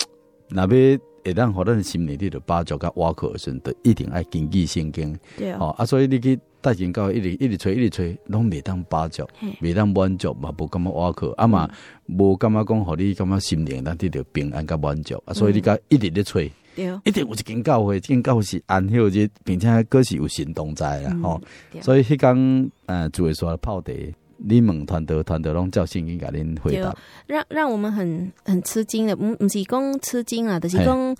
[0.48, 0.66] 若要
[1.24, 5.52] 会当互咱心里里头把脚甲挖苦的时阵，就一定爱谨记圣经，对。
[5.52, 9.24] 哦，啊，所以你去带进教一直一直吹一直吹，拢袂当把脚，
[9.60, 11.70] 未当满足嘛，无感觉挖苦，啊嘛，
[12.06, 16.50] 无感觉讲，互你感觉心灵当得到平安甲满足，啊，所以你甲一直咧吹。
[16.74, 21.40] 对，一定有一间教会，这间教会是安息日，并且阁是有行动在啦，吼、
[21.72, 21.82] 嗯。
[21.82, 23.92] 所以迄天，呃，主会说泡茶，
[24.36, 26.94] 你们团队团队拢照圣经甲恁回答，
[27.26, 31.16] 让让我们很很吃惊的，唔唔是讲吃惊啊，就是讲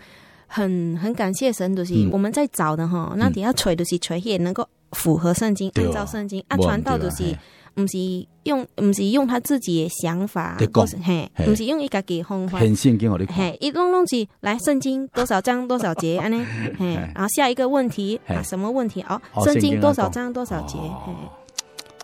[0.46, 7.36] 很很感谢神，就是我们在找的哈，那底下揣就是揣也能够符合圣经，按照圣经啊，传道就是。
[7.74, 7.98] 不是
[8.44, 12.58] 用，不是用他自己的想法，不是嘿，不是用一个给方法。
[12.58, 16.44] 很圣经我哋嘿，一拢拢是来圣经多少章多少节安尼，
[16.78, 19.02] 嘿，然后下一个问题啊，什么问题？
[19.02, 19.20] 哦？
[19.44, 20.76] 圣经多少章多少节？
[20.78, 21.12] 嘿，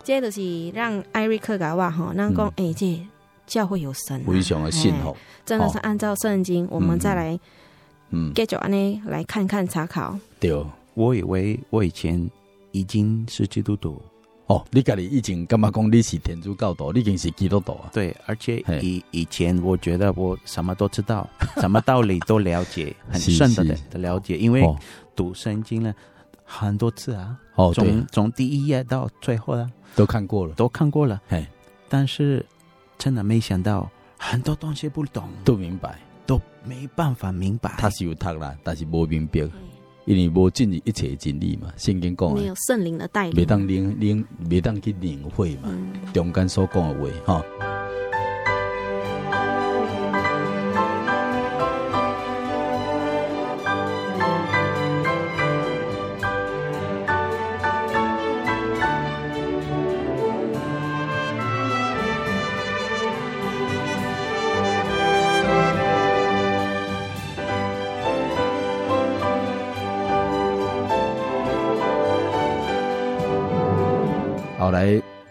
[0.02, 3.06] 接着是让艾瑞克讲话哈，那讲诶，这
[3.46, 7.38] 教会有神，非常的信服，真的是按照圣经，我们再来，
[8.10, 10.18] 嗯，继续安尼来看看查考。
[10.40, 10.50] 对，
[10.94, 12.30] 我以为我以前
[12.72, 14.00] 已经是基督徒。
[14.48, 17.90] 哦，你家里以前干嘛讲你是天主教徒，你已经是基督徒啊？
[17.92, 21.28] 对，而且以以前我觉得我什么都知道，
[21.60, 24.62] 什么道理都了解， 很深的的了解，因为
[25.14, 25.94] 读圣经了
[26.44, 27.36] 很多次啊。
[27.56, 31.20] 哦，从从第一页到最后啊，都看过了，都看过了。
[31.28, 31.46] 嘿，
[31.88, 32.44] 但是
[32.96, 37.74] 真的没想到很多东西不懂，都明白，都没办法明白。
[37.76, 39.46] 他是有读啦，但是不明白。
[40.08, 46.94] 因为无尽一切真理嘛，圣经讲，没有圣灵的带领，未当领领，袂当去领会嘛，嗯、中间所讲的
[47.26, 47.77] 话，哈。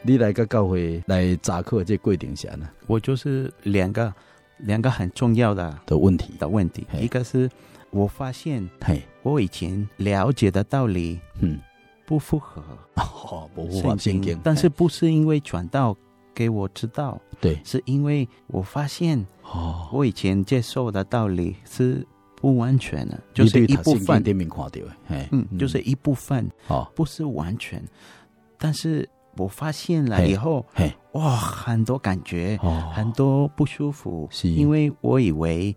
[0.07, 2.65] 你来个教会来查课，这过程下呢？
[2.87, 4.13] 我就是两个
[4.59, 6.33] 两个很重要的的问题。
[6.39, 7.49] 的问题，一个是
[7.89, 11.59] 我发现，嘿，我以前了解的道理，嗯，
[12.05, 12.63] 不符合
[12.95, 15.93] 哦，不符合圣经，但是不是因为传道
[16.33, 22.07] 给我知道，对，是因为我发现，哦，我以前接受的道理是。
[22.39, 24.23] 不完全的，就是一部分。
[25.31, 27.83] 嗯，就是一部分，哦，不是完全。
[28.59, 30.65] 但是我发现了以后，
[31.13, 32.59] 哇，很多感觉，
[32.93, 34.49] 很多不舒服，是。
[34.49, 35.75] 因为我以为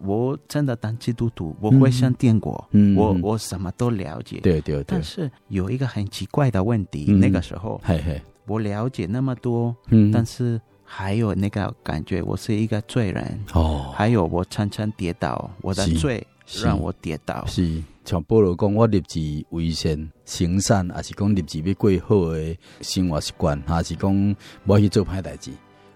[0.00, 2.52] 我真的当基督徒，我会上天国，
[2.96, 4.84] 我我什么都了解，对对对。
[4.86, 8.20] 但是有一个很奇怪的问题，那个时候，嘿嘿。
[8.46, 9.74] 我了解那么多，
[10.12, 10.60] 但是。
[10.88, 13.44] 还有那个感觉，我是一个罪人。
[13.54, 13.92] 哦。
[13.92, 16.24] 还有我常常跌倒，我的罪
[16.62, 17.44] 让我跌倒。
[17.46, 25.50] 是像保罗讲，我立志为善行善，还是讲立志要过好的生活习惯，还是讲我去做歹代志？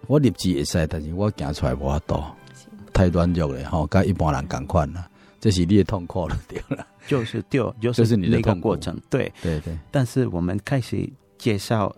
[0.06, 2.22] 我立志会使，但是我行出来无法度，
[2.92, 5.08] 太软弱了吼，跟一般人共款啦。
[5.40, 9.78] 这是你的痛苦了，对了，就是对， 就是你的过程，对对对。
[9.90, 11.94] 但是我们开始介绍。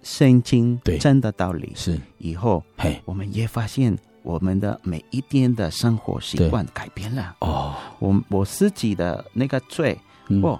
[0.00, 7.74] 圣经真的道理是以后，嘿，我们也发现我们的每一天的生活习惯改变了哦。
[7.98, 9.98] 我我自己的那个罪，
[10.42, 10.58] 哦，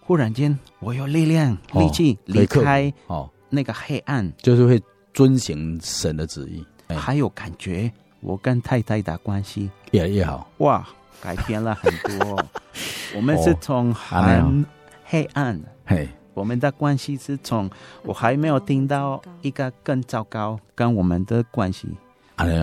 [0.00, 4.82] 忽然间我有力量、力气离开哦那个黑暗，就是会
[5.12, 6.64] 遵行神的旨意。
[6.94, 7.90] 还有感觉，
[8.20, 10.86] 我跟太太的关系越来越好哇，
[11.20, 12.44] 改变了很多。
[13.16, 14.64] 我们是从很
[15.04, 16.08] 黑暗嘿。
[16.34, 17.70] 我们的关系是从
[18.04, 21.86] 我还没有听到一个更糟糕跟我们的关系，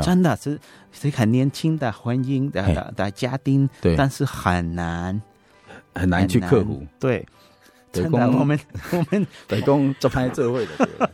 [0.01, 0.59] 真的是
[0.91, 5.21] 是很年轻的婚姻的的的家庭，对，但是很难
[5.93, 7.25] 很难去克服，对，
[7.91, 8.59] 真的我们
[8.91, 11.09] 我们得讲做派社会的，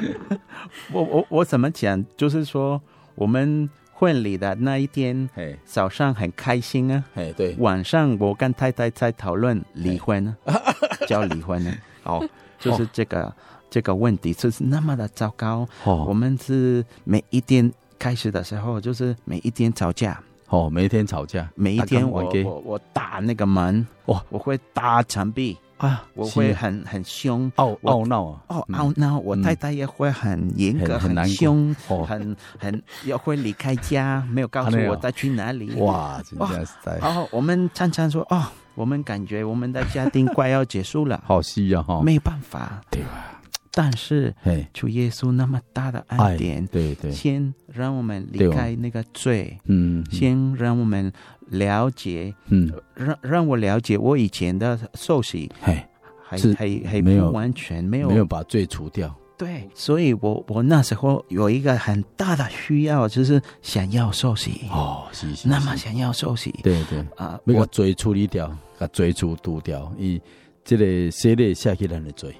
[0.92, 2.04] 我我我怎么讲？
[2.16, 2.80] 就是说
[3.14, 3.68] 我们。
[3.92, 5.28] 婚礼的那一天，
[5.66, 7.04] 早上很开心啊，
[7.36, 10.34] 对，晚上我跟太太在讨论离婚，
[11.06, 11.70] 叫离婚呢。
[12.18, 13.32] 哦， 就是这个
[13.70, 15.66] 这个问题就是那么的糟糕。
[15.84, 20.20] 哦，我们是每一天开始的时候，就是每一天吵架。
[20.48, 25.56] 哦，每一天吵架，每一天我我我打那个门，哇，我会打墙壁。
[25.80, 29.18] 啊，我会很很凶，懊懊恼啊，哦，懊恼。
[29.18, 31.74] 我太太也会很严格，很凶，
[32.06, 35.72] 很很也会离开家，没有告诉我再去哪里。
[35.76, 36.98] 哇，真的是在。
[37.00, 38.44] 哦，我们常常说，哦，
[38.74, 42.80] 我们感觉我们的家庭快要结束了， 好需要哈，没办法。
[42.90, 43.40] 对吧，
[43.72, 44.34] 但是，
[44.72, 51.12] 主耶稣那么大的恩典，对对，先让我们离开那个罪，嗯，先让我们。
[51.50, 55.84] 了解，嗯，让让我了解我以前的受洗，嘿，
[56.22, 57.28] 还还还没有。
[57.32, 70.20] 完全没有没有把罪除掉，对，所以我我那时候有一个很大的需要，就是想要受洗哦，是是，那么想要受洗，对对啊，把罪处理掉，把罪除除掉，以
[70.62, 72.36] 这个洗礼下去人的罪，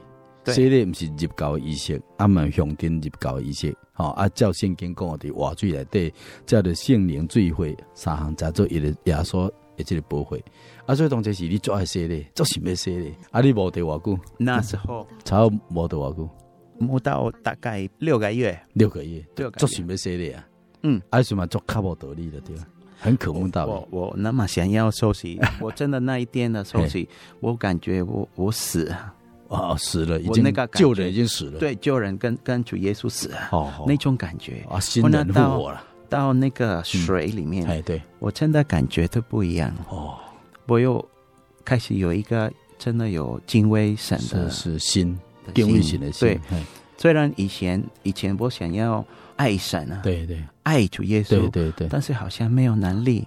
[0.49, 3.75] 洗礼不是入教仪式，阿们向天入教仪式。
[3.97, 6.13] 哦，啊，照圣经讲的活水内底，
[6.45, 10.45] 叫做圣灵水会三项加做一个耶稣，一个保会。
[10.85, 13.11] 啊，所以当这是你做爱说的，做什么说的？
[13.31, 14.19] 啊，你无得偌久？
[14.37, 16.29] 那时候差无得偌久？
[16.81, 19.25] 摸到大概六个月，六个月，
[19.57, 20.45] 做什么说的啊？
[20.83, 22.67] 嗯，啊，什么做卡无道理的对吧？
[22.99, 23.71] 很渴慕道理。
[23.71, 27.09] 我我那么想要休息， 我真的那一天的受洗，
[27.39, 28.93] 我感觉我我死。
[29.49, 34.65] 啊，死了，已经那个救人已经死了，对，救人跟跟主耶稣死了，哦，那种感觉。
[34.71, 39.75] 啊，新人复活了，到那个水里面，哎，对，我真的感觉都不一样。
[39.89, 40.17] 哦，
[40.67, 41.05] 我又
[41.65, 45.19] 开始有一个真的有敬畏神的，是心，
[45.51, 46.41] 敬畏神的心，对，
[46.97, 49.05] 虽然以前以前我想要
[49.37, 53.27] 爱神啊，对对，爱主耶稣，对对对，但是好像没有能力，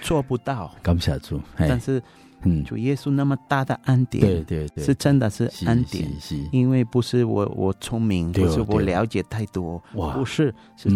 [0.00, 2.02] 做不到，感谢主，但是。
[2.42, 6.08] 嗯，主耶稣那么大的恩典，对对对，是真的是恩典，
[6.52, 10.88] 因为不是我我聪明，不是我了解太多，不是，是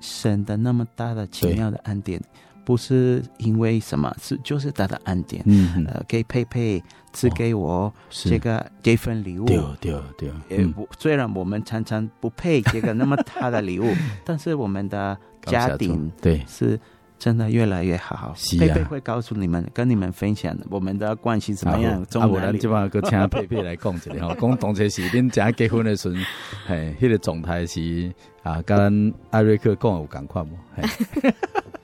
[0.00, 2.20] 神的那么大的奇妙的恩典，
[2.64, 6.82] 不是因为什么，是就是他的恩典，嗯，呃，给佩佩
[7.12, 13.92] 赐给我这个这份礼物，对对对，也不虽然我们常常不配这个那么大的礼物，
[14.24, 16.42] 但是我们的家庭对。
[16.46, 16.78] 是。
[17.20, 22.02] 真的越来越好，佩佩会告诉你们，跟你们分享我们的关系怎么样。
[22.14, 26.14] 啊，我们今晚个请佩佩来讲一下，讲当初是 恁家结婚的时候，
[26.66, 28.10] 嘿，迄个状态是
[28.42, 30.50] 啊，跟艾瑞克讲有共款无？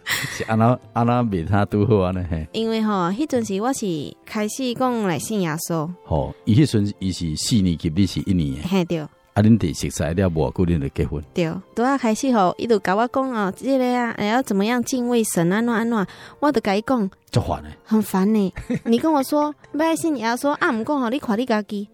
[0.06, 2.46] 是安那安那比他拄好安尼嘿。
[2.52, 3.86] 因为吼，迄阵时我是
[4.24, 5.88] 开始讲来信耶稣。
[6.04, 8.62] 吼，伊迄阵伊是四年级，你是一年。
[8.62, 9.00] 嘿对。
[9.00, 10.50] 啊，恁伫熟悉了无？
[10.52, 11.22] 固定就结婚。
[11.34, 16.06] 对，拄啊开始吼，伊就甲我讲哦，这个啊，还要怎么样敬畏神安怎安怎，
[16.40, 17.10] 我就甲伊讲。
[17.30, 17.68] 就烦呢。
[17.84, 18.54] 很烦呢。
[18.84, 21.88] 你跟我说， 不爱信耶稣啊，毋讲吼，你看你家己，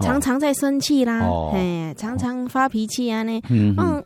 [0.00, 1.20] 常常在生气啦，
[1.52, 3.40] 嘿，常常发脾气啊呢。
[3.48, 4.04] 嗯。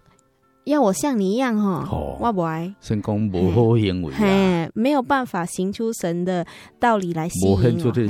[0.65, 1.89] 要我像你一样哈，
[2.21, 2.71] 我不爱。
[2.83, 6.45] 神功不好行为，嘿，没有办法行出神的
[6.79, 7.59] 道理来吸引我。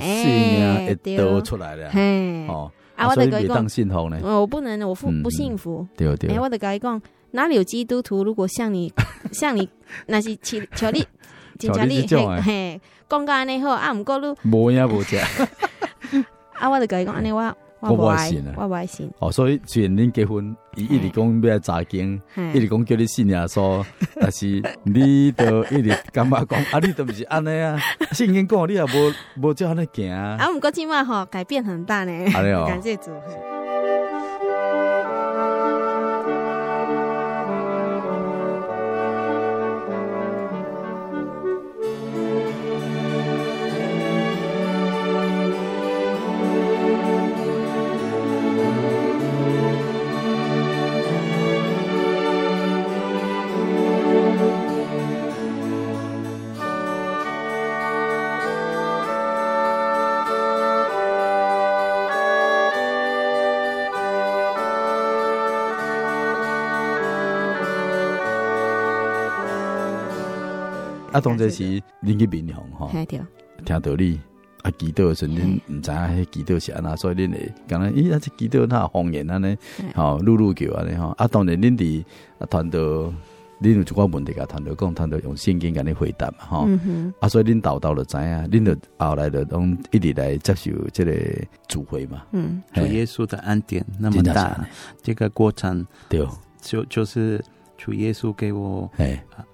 [0.00, 1.88] 哎，都出来了。
[1.90, 3.64] 嘿，哦，啊，我得跟你讲，
[4.24, 5.86] 我不能，我不不幸福。
[5.96, 6.34] 对对。
[6.34, 7.00] 哎，我得跟你讲，
[7.30, 8.24] 哪里有基督徒？
[8.24, 8.92] 如果像你，
[9.30, 9.68] 像你，
[10.06, 11.06] 那是巧巧力，
[11.60, 15.16] 巧力， 嘿嘿，讲个安尼好，啊，毋过你无影无食。
[16.58, 17.56] 啊，我得跟你讲，安尼我。
[17.80, 19.10] 我不爱信啊，我不爱信。
[19.18, 22.20] 哦，所以虽然恁结婚，伊一直讲要查经，
[22.54, 23.84] 一直讲叫你信耶稣，
[24.20, 27.78] 但是你都一直感觉讲，啊，你都毋是安尼啊，
[28.12, 30.36] 圣经讲你也无无照安尼行啊。
[30.38, 33.10] 啊，毋过今晚吼改变很大呢， 感谢主。
[71.18, 71.64] 啊，当这是
[72.02, 72.90] 恁去面向吼，
[73.64, 74.20] 听道理
[74.62, 79.56] 啊，祈祷时恁毋知影迄祈祷是安那，所以恁会讲咧，咦，啊，这祈祷那方言安尼，
[79.94, 81.08] 吼，噜噜叫安尼吼。
[81.18, 82.04] 啊，当然恁伫
[82.38, 82.80] 啊团队，
[83.60, 86.68] 恁有一寡问题甲团队讲，团队用圣经甲你回答嘛，吼。
[87.20, 91.12] 啊，所以恁豆豆就知影，恁就后来就拢一直来接受即个
[91.66, 92.22] 主会嘛。
[92.32, 94.64] 嗯，主耶稣的恩典那么大，
[95.02, 96.24] 这个过程对，
[96.60, 97.44] 就就是。
[97.78, 98.90] 主耶稣给我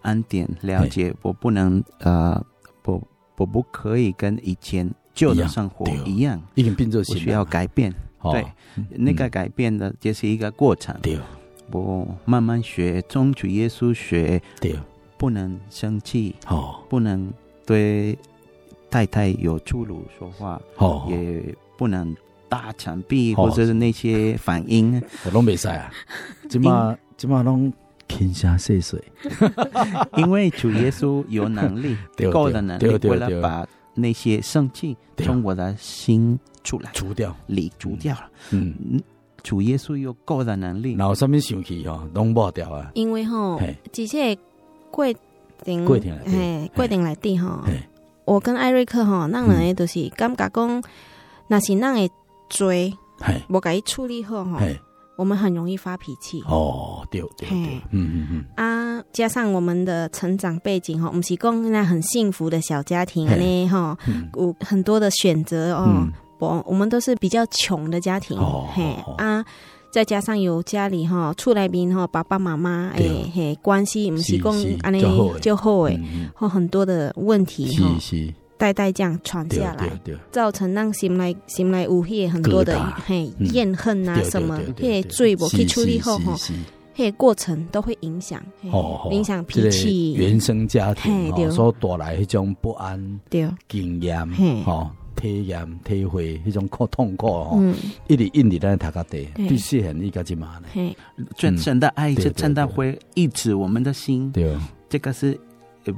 [0.01, 2.43] 安典，了解我不能呃，
[2.85, 3.01] 我，
[3.37, 7.95] 我不可以跟以前旧的生活一样，一定变做需要改变。
[8.23, 8.45] 对，
[8.89, 10.99] 那个改变的这是一个过程。
[11.71, 14.41] 我慢慢学，从主耶稣学，
[15.19, 16.35] 不能生气，
[16.89, 17.31] 不能
[17.67, 18.19] 对
[18.91, 20.61] 太太有粗鲁说话，
[21.09, 22.17] 也不能
[22.49, 25.01] 大墙壁或者是那些反应。
[25.27, 25.93] 我都没晒啊，
[26.49, 27.71] 起码起码拢。
[28.09, 29.03] 天下细水，
[30.17, 31.97] 因为主耶稣有能力，
[32.31, 38.31] 够的能力，为了把那些生气从我的心出来除掉，理除掉了。
[38.51, 39.03] 嗯，
[39.43, 42.91] 主耶稣有够的能力，然后上面生气哈，弄不掉啊。
[42.95, 43.59] 因为哈，
[43.93, 44.37] 这些
[44.91, 45.17] 规
[45.65, 47.65] 定，规定来，哎，规定来的哈。
[48.25, 50.83] 我跟艾瑞克哈，那人都是感觉讲，
[51.49, 52.15] 那是那个
[52.49, 52.93] 追，
[53.49, 54.61] 我给伊处理好哈。
[55.17, 56.43] 我们很容易发脾气。
[56.47, 58.45] 哦，对对对，嗯嗯嗯。
[58.57, 63.97] 啊，加上我们的成长背景哈，我们是讲那很幸福的小家庭呢哈，
[64.37, 66.07] 有很多的选择哦，
[66.39, 68.39] 我我们都是比较穷的家庭，
[68.75, 68.83] 嘿。
[69.19, 69.45] 啊，
[69.93, 73.03] 再加上有家里哈厝内边哈爸爸妈妈哎
[73.33, 74.53] 嘿关系不是讲
[74.83, 75.01] 安尼
[75.41, 76.01] 就好诶，
[76.35, 77.89] 或很多的问题哈。
[78.57, 79.91] 代代这样传下来，
[80.31, 86.37] 造成让心内心内有些很多的嘿怨恨啊什么，嘿罪我去处理后哈，
[86.95, 88.41] 嘿过程都会影响，
[89.11, 90.13] 影响脾气。
[90.15, 93.21] 原生家庭所带来一种不安、
[93.69, 94.27] 经验、
[94.65, 97.59] 哈体验、体会迄种苦痛苦哈，
[98.07, 99.57] 一直印在咱头壳底，对。
[99.57, 100.95] 细汉一个就嘛呢。
[101.37, 104.57] 真神的爱就真的会抑制我们的心，对，
[104.89, 105.39] 这个是。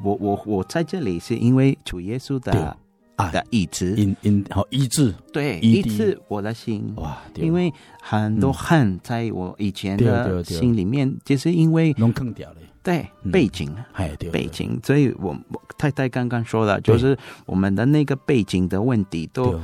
[0.03, 2.77] 我我我在这里是因为主耶稣的
[3.17, 6.21] 爱的医治，因因好医治，对医治。
[6.29, 6.93] 我的心。
[6.97, 7.19] 哇！
[7.35, 12.57] 因为很多恨在我以前的心里面，就是因为弄坑掉了。
[12.83, 15.37] 对背景，哎，对背景，所以我
[15.77, 19.61] 太太刚刚说了，就是我们的那个背景的问题，都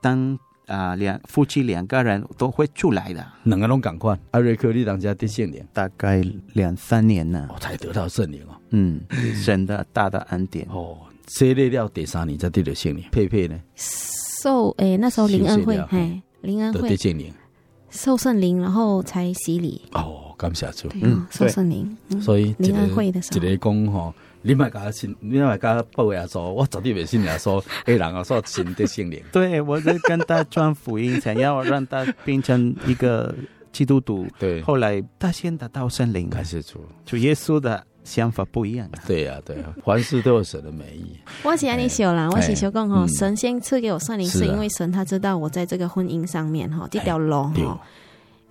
[0.00, 0.38] 当
[0.70, 3.26] 啊两夫妻两个人都会出来的。
[3.42, 6.22] 两个拢赶快，艾瑞克你当家得圣灵，大概
[6.54, 8.54] 两三年呢，我才得到圣灵哦。
[8.70, 9.00] 嗯，
[9.42, 10.96] 神的大的恩典哦，
[11.28, 13.04] 设立了第三年才得到圣灵。
[13.10, 13.58] 佩佩呢？
[13.76, 17.32] 受诶，那时候灵恩会，嘿，灵恩会得圣灵，
[17.90, 19.82] 受圣灵，然后才洗礼。
[19.92, 21.96] 哦，感谢主，嗯，受圣灵。
[22.20, 29.22] 所以灵恩会的时候，一个讲吼，你买家信，你买个报耶稣，我绝对未信耶稣，诶，人啊说信的圣灵。
[29.32, 33.34] 对，我在跟他传福音，想要让他变成一个
[33.72, 34.26] 基督徒。
[34.38, 37.84] 对，后来他先得到圣灵，感谢主，主耶稣的。
[38.02, 38.88] 想法不一样。
[39.06, 41.14] 对呀，对呀，凡事都有神的美意。
[41.44, 47.78] 我是安尼想啦，我是想讲哈，神先赐给我圣灵，是因为神他知道我在这个婚姻上面哈，这条龙哈。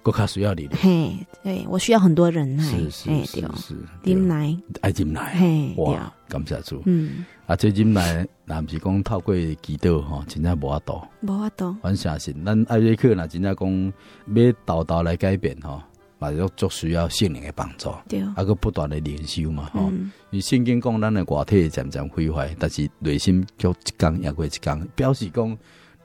[0.02, 13.94] 国卡需要你的，嘿，对我需要很多人来，是是是是，进来爱进来，嘿，哇，感谢主，嗯，啊，这进来，那不是讲透过祈祷哈，真正无法度，无法度，反相信，咱艾瑞克那真正讲
[14.36, 15.86] 要道道来改变哈，
[16.18, 19.92] 嘛要足需要圣灵的帮助，对，啊个不断的灵修嘛，哈，
[20.30, 25.58] 你圣经讲咱的外体渐渐毁坏，但是内心却一天也过一天，表示讲。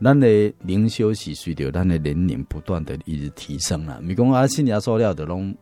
[0.02, 5.54] 咱的灵修是随着咱的年龄不断的一直提升啦，咪讲啊，信耶稣了，就拢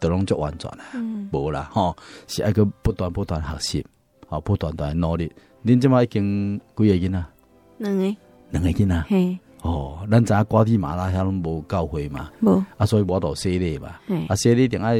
[0.00, 0.84] 就拢足完全啦，
[1.32, 1.94] 无、嗯、啦，吼，
[2.26, 3.86] 是一个不断不断学习，
[4.28, 5.30] 好，不断断努力。
[5.64, 7.24] 恁即摆已经几个囡仔？
[7.78, 8.16] 两个，
[8.50, 9.00] 两个囡仔。
[9.08, 12.64] 嘿，哦，咱知影瓜地马拉遐拢无教会嘛，无。
[12.76, 13.98] 啊，所以我都洗礼嘛，
[14.28, 14.98] 啊，洗礼定爱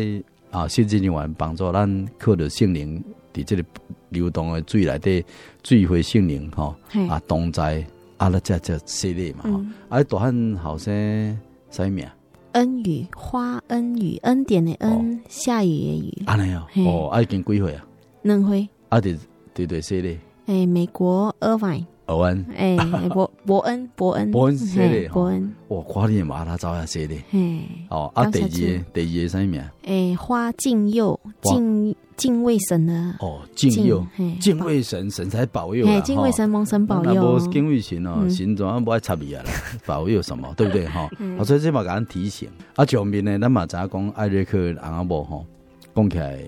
[0.51, 3.03] 啊，圣职人员帮助咱靠着圣灵
[3.33, 3.65] 伫即个
[4.09, 5.25] 流动的水内底，
[5.63, 6.75] 水会圣灵吼，
[7.09, 7.85] 啊，同在。
[8.25, 9.45] 阿拉这叫系列嘛，
[9.91, 12.09] 啊，大汉后生啥名？
[12.53, 16.23] 恩雨花，恩雨恩典的恩，下雨的雨。
[16.25, 17.85] 安尼哦哦，啊，已经几岁啊？
[18.23, 18.67] 两岁。
[18.89, 19.15] 啊，对
[19.53, 20.19] 对对，系列。
[20.47, 21.87] 诶，美国尔湾。
[22.07, 22.45] 尔湾。
[22.57, 22.77] 诶，
[23.09, 24.31] 伯伯恩伯恩。
[24.31, 25.09] 伯恩系列。
[25.09, 25.55] 伯恩。
[25.69, 27.23] 哇，跨年马拉早下系列。
[27.31, 27.61] 嘿。
[27.91, 29.63] 哦，啊，第二第二个啥名？
[29.83, 31.95] 诶，花敬佑敬。
[32.17, 33.17] 敬畏神呢？
[33.19, 34.07] 哦，敬佑，
[34.41, 35.85] 敬畏神，神才保佑。
[36.03, 37.41] 敬畏神，蒙神保佑。
[37.49, 39.43] 敬畏神哦，神总不爱插你啊，
[39.85, 40.49] 保佑什么？
[40.57, 40.87] 对不对？
[40.87, 41.11] 哈，
[41.45, 42.49] 所以这嘛给人提醒。
[42.77, 45.45] 啊，上面呢，咱嘛知影讲艾瑞克阿伯哈，
[45.93, 46.39] 讲起来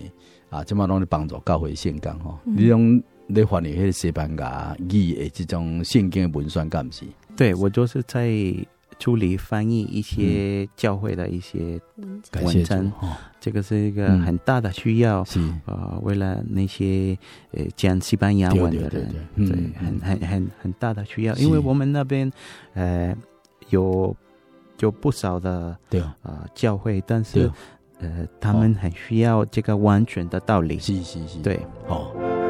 [0.50, 2.38] 啊，这嘛拢咧帮助教会圣工哈。
[2.44, 7.04] 你种咧翻译迄个西班牙语的，这种圣经的文宣干是？
[7.36, 8.30] 对，我就是在。
[8.98, 11.78] 处理翻译一些教会的一些
[12.42, 12.90] 文章，
[13.38, 15.22] 这个是一个很大的需要。
[15.24, 17.14] 是啊，为了那些
[17.50, 19.48] 呃讲西班牙文的人，对，
[19.78, 21.34] 很很很很大的需要。
[21.34, 22.32] 因为我们那边
[22.72, 23.14] 呃
[23.68, 24.16] 有
[24.78, 27.52] 有不少的对啊教会，但是
[28.00, 30.78] 呃他们很需要这个完全的道理。
[30.78, 32.45] 是是是，对，哦。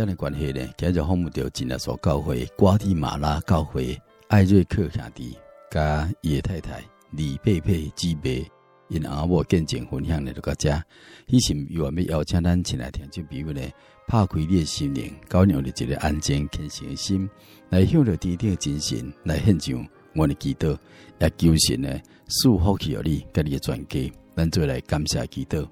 [0.00, 5.36] 间的关系呢，今日访问到真耶稣教会瓜地马拉教会艾瑞克兄弟
[5.70, 8.50] 加叶太太李佩佩姊妹，
[8.88, 10.82] 因阿母见证分享的这个家，
[11.26, 13.60] 以前又话要邀请咱前来听，就比如呢，
[14.06, 17.28] 拍开你的心灵，高亮的一个安静虔诚的心，
[17.68, 20.78] 来向着天顶的真神来献上我的祈祷，
[21.18, 25.68] 也求神呢赐福气予你，甲你的全家，咱做来感谢祈祷，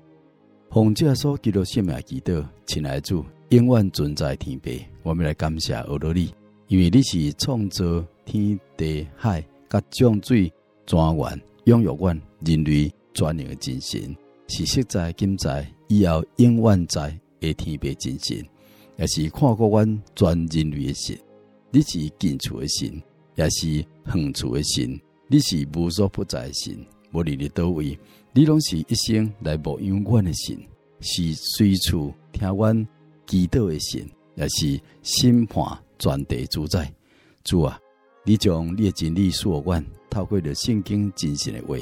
[0.71, 3.25] 奉者所基督圣名祈祷，亲爱主。
[3.49, 6.31] 永远存在天边，我们来感谢俄罗你，
[6.66, 10.53] 因为你是创造天地海各种水
[10.87, 14.14] 泉源，养育阮人类全能的精神，
[14.49, 18.45] 是昔在今在以后永远在的天边精神，
[18.99, 21.19] 也是看过阮全人类的神。
[21.71, 23.03] 你是近处的神，
[23.37, 23.83] 也是
[24.14, 26.77] 远处的神，你是无所不在的神，
[27.14, 27.99] 无论你佗位，
[28.39, 30.57] 你拢是一生来牧养阮的神，
[31.01, 32.86] 是随处听阮。
[33.26, 36.89] 祈祷的神，也是审判全地主宰。
[37.43, 37.76] 主啊，
[38.24, 41.74] 你将你的真理赐予阮，透过着圣经真实的话，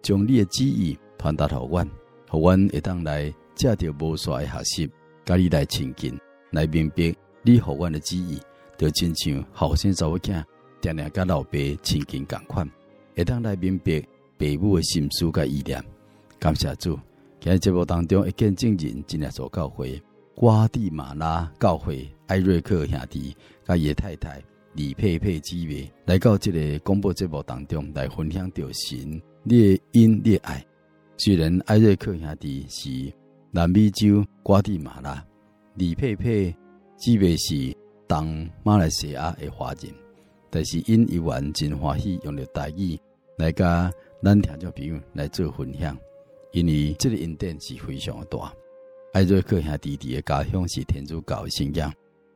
[0.00, 1.86] 将你的旨意传达互阮，
[2.30, 4.90] 互阮会当来借着无数的学习，
[5.26, 6.18] 甲你来亲近，
[6.52, 8.40] 来明白你互阮的旨意，
[8.78, 10.42] 就亲像后生查某囝，
[10.80, 12.66] 定定甲老爸亲近共款，
[13.14, 14.02] 会当来明白
[14.38, 15.84] 父母的心思甲意念。
[16.40, 16.96] 感谢主，
[17.40, 20.00] 今日节目当中一见证人真耶稣教会。
[20.36, 23.36] 瓜地马拉教会艾瑞克兄弟
[23.66, 24.40] 甲叶太太
[24.72, 30.64] 李佩佩姊妹来到这个广播节目当中来分享着神你的恩你的爱。
[31.16, 33.12] 虽然艾瑞克兄弟是
[33.50, 35.26] 南美洲瓜地马拉，
[35.74, 36.54] 李佩佩
[36.96, 37.76] 姊妹是
[38.06, 39.92] 东马来西亚的华人，
[40.50, 42.96] 但是因一完真欢喜用着台语
[43.38, 45.98] 来甲咱听众朋友来做分享，
[46.52, 48.52] 因为这个恩典是非常的大。
[49.12, 51.92] 艾瑞克兄弟弟的家乡是天主教的信仰，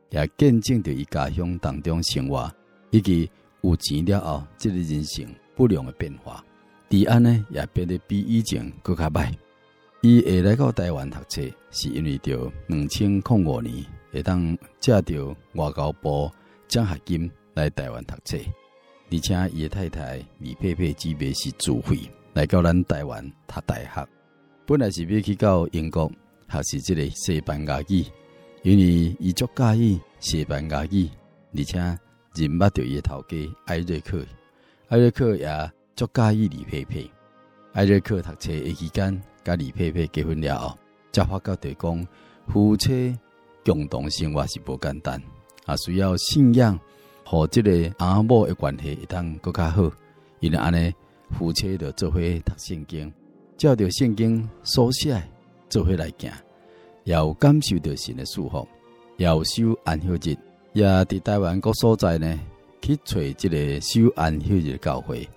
[0.09, 2.51] 也见证着伊家乡当中生活，
[2.91, 3.29] 以及
[3.61, 6.43] 有钱了后，这个人生不良的变化。
[6.89, 9.33] 治安呢也变得比以前更加歹。
[10.01, 11.41] 伊会来到台湾读册，
[11.71, 16.29] 是因为着两千零五年会当借着外交部
[16.67, 18.37] 奖学金来台湾读册，
[19.11, 21.97] 而且伊的太太李佩佩姊妹是自费
[22.33, 24.07] 来到咱台湾读大学。
[24.65, 26.11] 本来是要去到英国
[26.49, 28.03] 学习这个西班牙语，
[28.63, 31.07] 因为伊足介意西班牙语，
[31.55, 31.77] 而且
[32.33, 34.25] 认捌着伊的头家艾瑞克，
[34.87, 37.07] 艾瑞克也足介意李佩佩。
[37.73, 40.77] 艾瑞克读册的期间，甲李佩佩结婚了后，
[41.11, 42.07] 才发觉对讲
[42.47, 43.15] 夫妻
[43.63, 45.21] 共同生活是不简单，
[45.67, 46.79] 啊，需要信仰
[47.23, 49.91] 和这个阿某的关系会当更加好。
[50.39, 50.93] 因为安尼
[51.33, 53.11] 夫妻着做伙读圣经，
[53.57, 55.21] 照着圣经所写
[55.69, 56.31] 做伙来行，
[57.03, 58.67] 也有感受着神的祝福，
[59.17, 60.37] 也有守安息日，
[60.73, 62.39] 也伫台湾各所在呢
[62.81, 65.27] 去找即个守安息日的教会。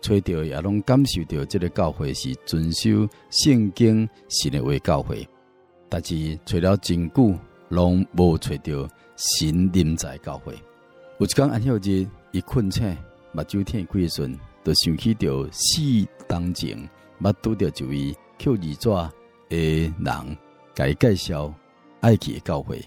[0.00, 2.90] 找着也拢感受到这个教会是遵守
[3.30, 5.26] 圣经神的话教会，
[5.88, 7.34] 但是找了真久，
[7.68, 10.54] 拢无找到神临在教会。
[11.18, 12.96] 有一天安息日，一困醒，
[13.32, 14.30] 目睭天开时，
[14.64, 15.80] 就想起着死
[16.26, 16.76] 当前，
[17.20, 18.88] 捌拄着一位扣二纸
[19.48, 20.38] 的人，
[20.74, 21.52] 给介绍
[22.00, 22.82] 爱去的教会。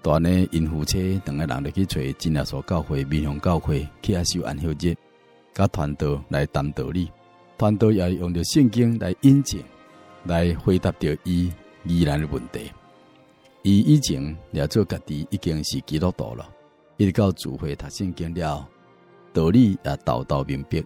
[0.00, 4.96] 当呢，因夫妻两个人就去找真耶稣教会、面向教会去阿守安息日。
[5.54, 7.10] 甲团道来谈道理，
[7.58, 9.60] 团道也用着圣经来印证，
[10.24, 11.52] 来回答着伊
[11.84, 12.72] 疑难的问题。
[13.62, 16.48] 伊以前也做家己已经是基督徒了，
[16.96, 18.66] 一直到聚会读圣经了，
[19.32, 20.84] 道理也道道明白，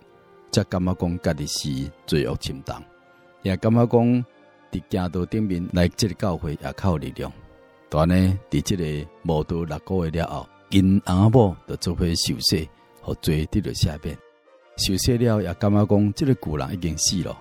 [0.53, 2.83] 才感觉讲家己是罪恶深重，
[3.43, 4.25] 也感觉讲
[4.71, 7.33] 伫行道顶面来这个教会也较有力量。
[7.89, 8.15] 但呢，
[8.51, 12.69] 伫这个无多六个月了后，因阿某就做伙受洗，
[13.01, 14.17] 和罪得了赦免。
[14.77, 17.37] 受洗了，也感觉讲，这个旧人已经死了，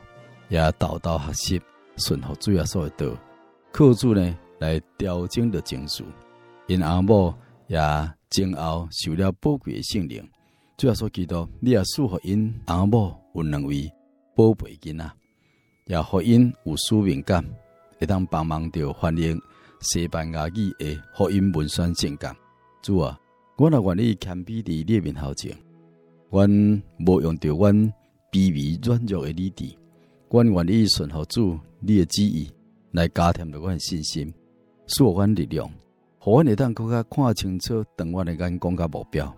[0.49, 1.61] 也道道学习
[1.97, 3.17] 顺服主耶稣的道，
[3.71, 6.03] 靠主呢来调整的情绪。
[6.67, 7.33] 因阿某
[7.67, 7.77] 也
[8.29, 10.27] 前后受了宝贵的圣灵，
[10.77, 13.89] 主耶稣基督，你也赐福因阿某有两位
[14.35, 15.09] 宝贝囡仔，
[15.85, 17.45] 也福因有使命感，
[17.97, 19.33] 会当帮忙着翻译
[19.79, 22.29] 西班牙语的福音文宣圣经。
[22.81, 23.17] 主啊，
[23.55, 25.55] 我也愿意谦卑伫你面头前。
[26.29, 26.49] 阮
[26.99, 27.73] 无用着阮
[28.29, 29.73] 卑微软弱的理智，
[30.29, 32.51] 阮愿意顺服主你的旨意，
[32.91, 34.33] 来加添着阮信心，
[34.87, 35.71] 赐阮力量，
[36.19, 39.33] 互阮会当更加看清楚长远的眼光甲目标，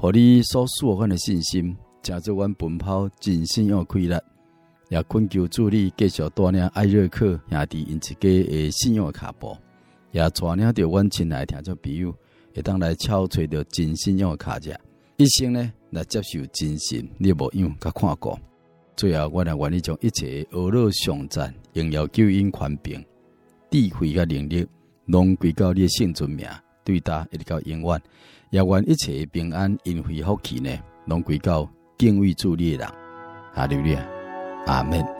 [0.00, 4.18] 互你所赐阮的信心，成就阮奔跑真信仰快乐，
[4.88, 9.54] 也恳求助你继续带领艾瑞克兄弟因一家的信仰的脚步，
[10.12, 12.16] 也带领着阮亲爱听众朋友，
[12.54, 14.72] 会当来敲找着真信仰的脚迹，
[15.18, 15.70] 一生呢。
[15.90, 18.38] 来接受真神，你无样甲看过。
[18.96, 23.04] 最后，我来愿意将一切俄罗上赞、荣耀救恩、权柄、
[23.70, 24.66] 智慧甲能力，
[25.06, 26.48] 拢归到你的圣尊名，
[26.84, 28.02] 对答一直到永远。
[28.50, 30.70] 也愿一切平安、因惠、福气呢，
[31.06, 32.88] 拢归到敬畏主你的人。
[33.52, 34.06] 哈利路亚，
[34.66, 35.19] 阿门。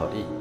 [0.00, 0.39] 耶稣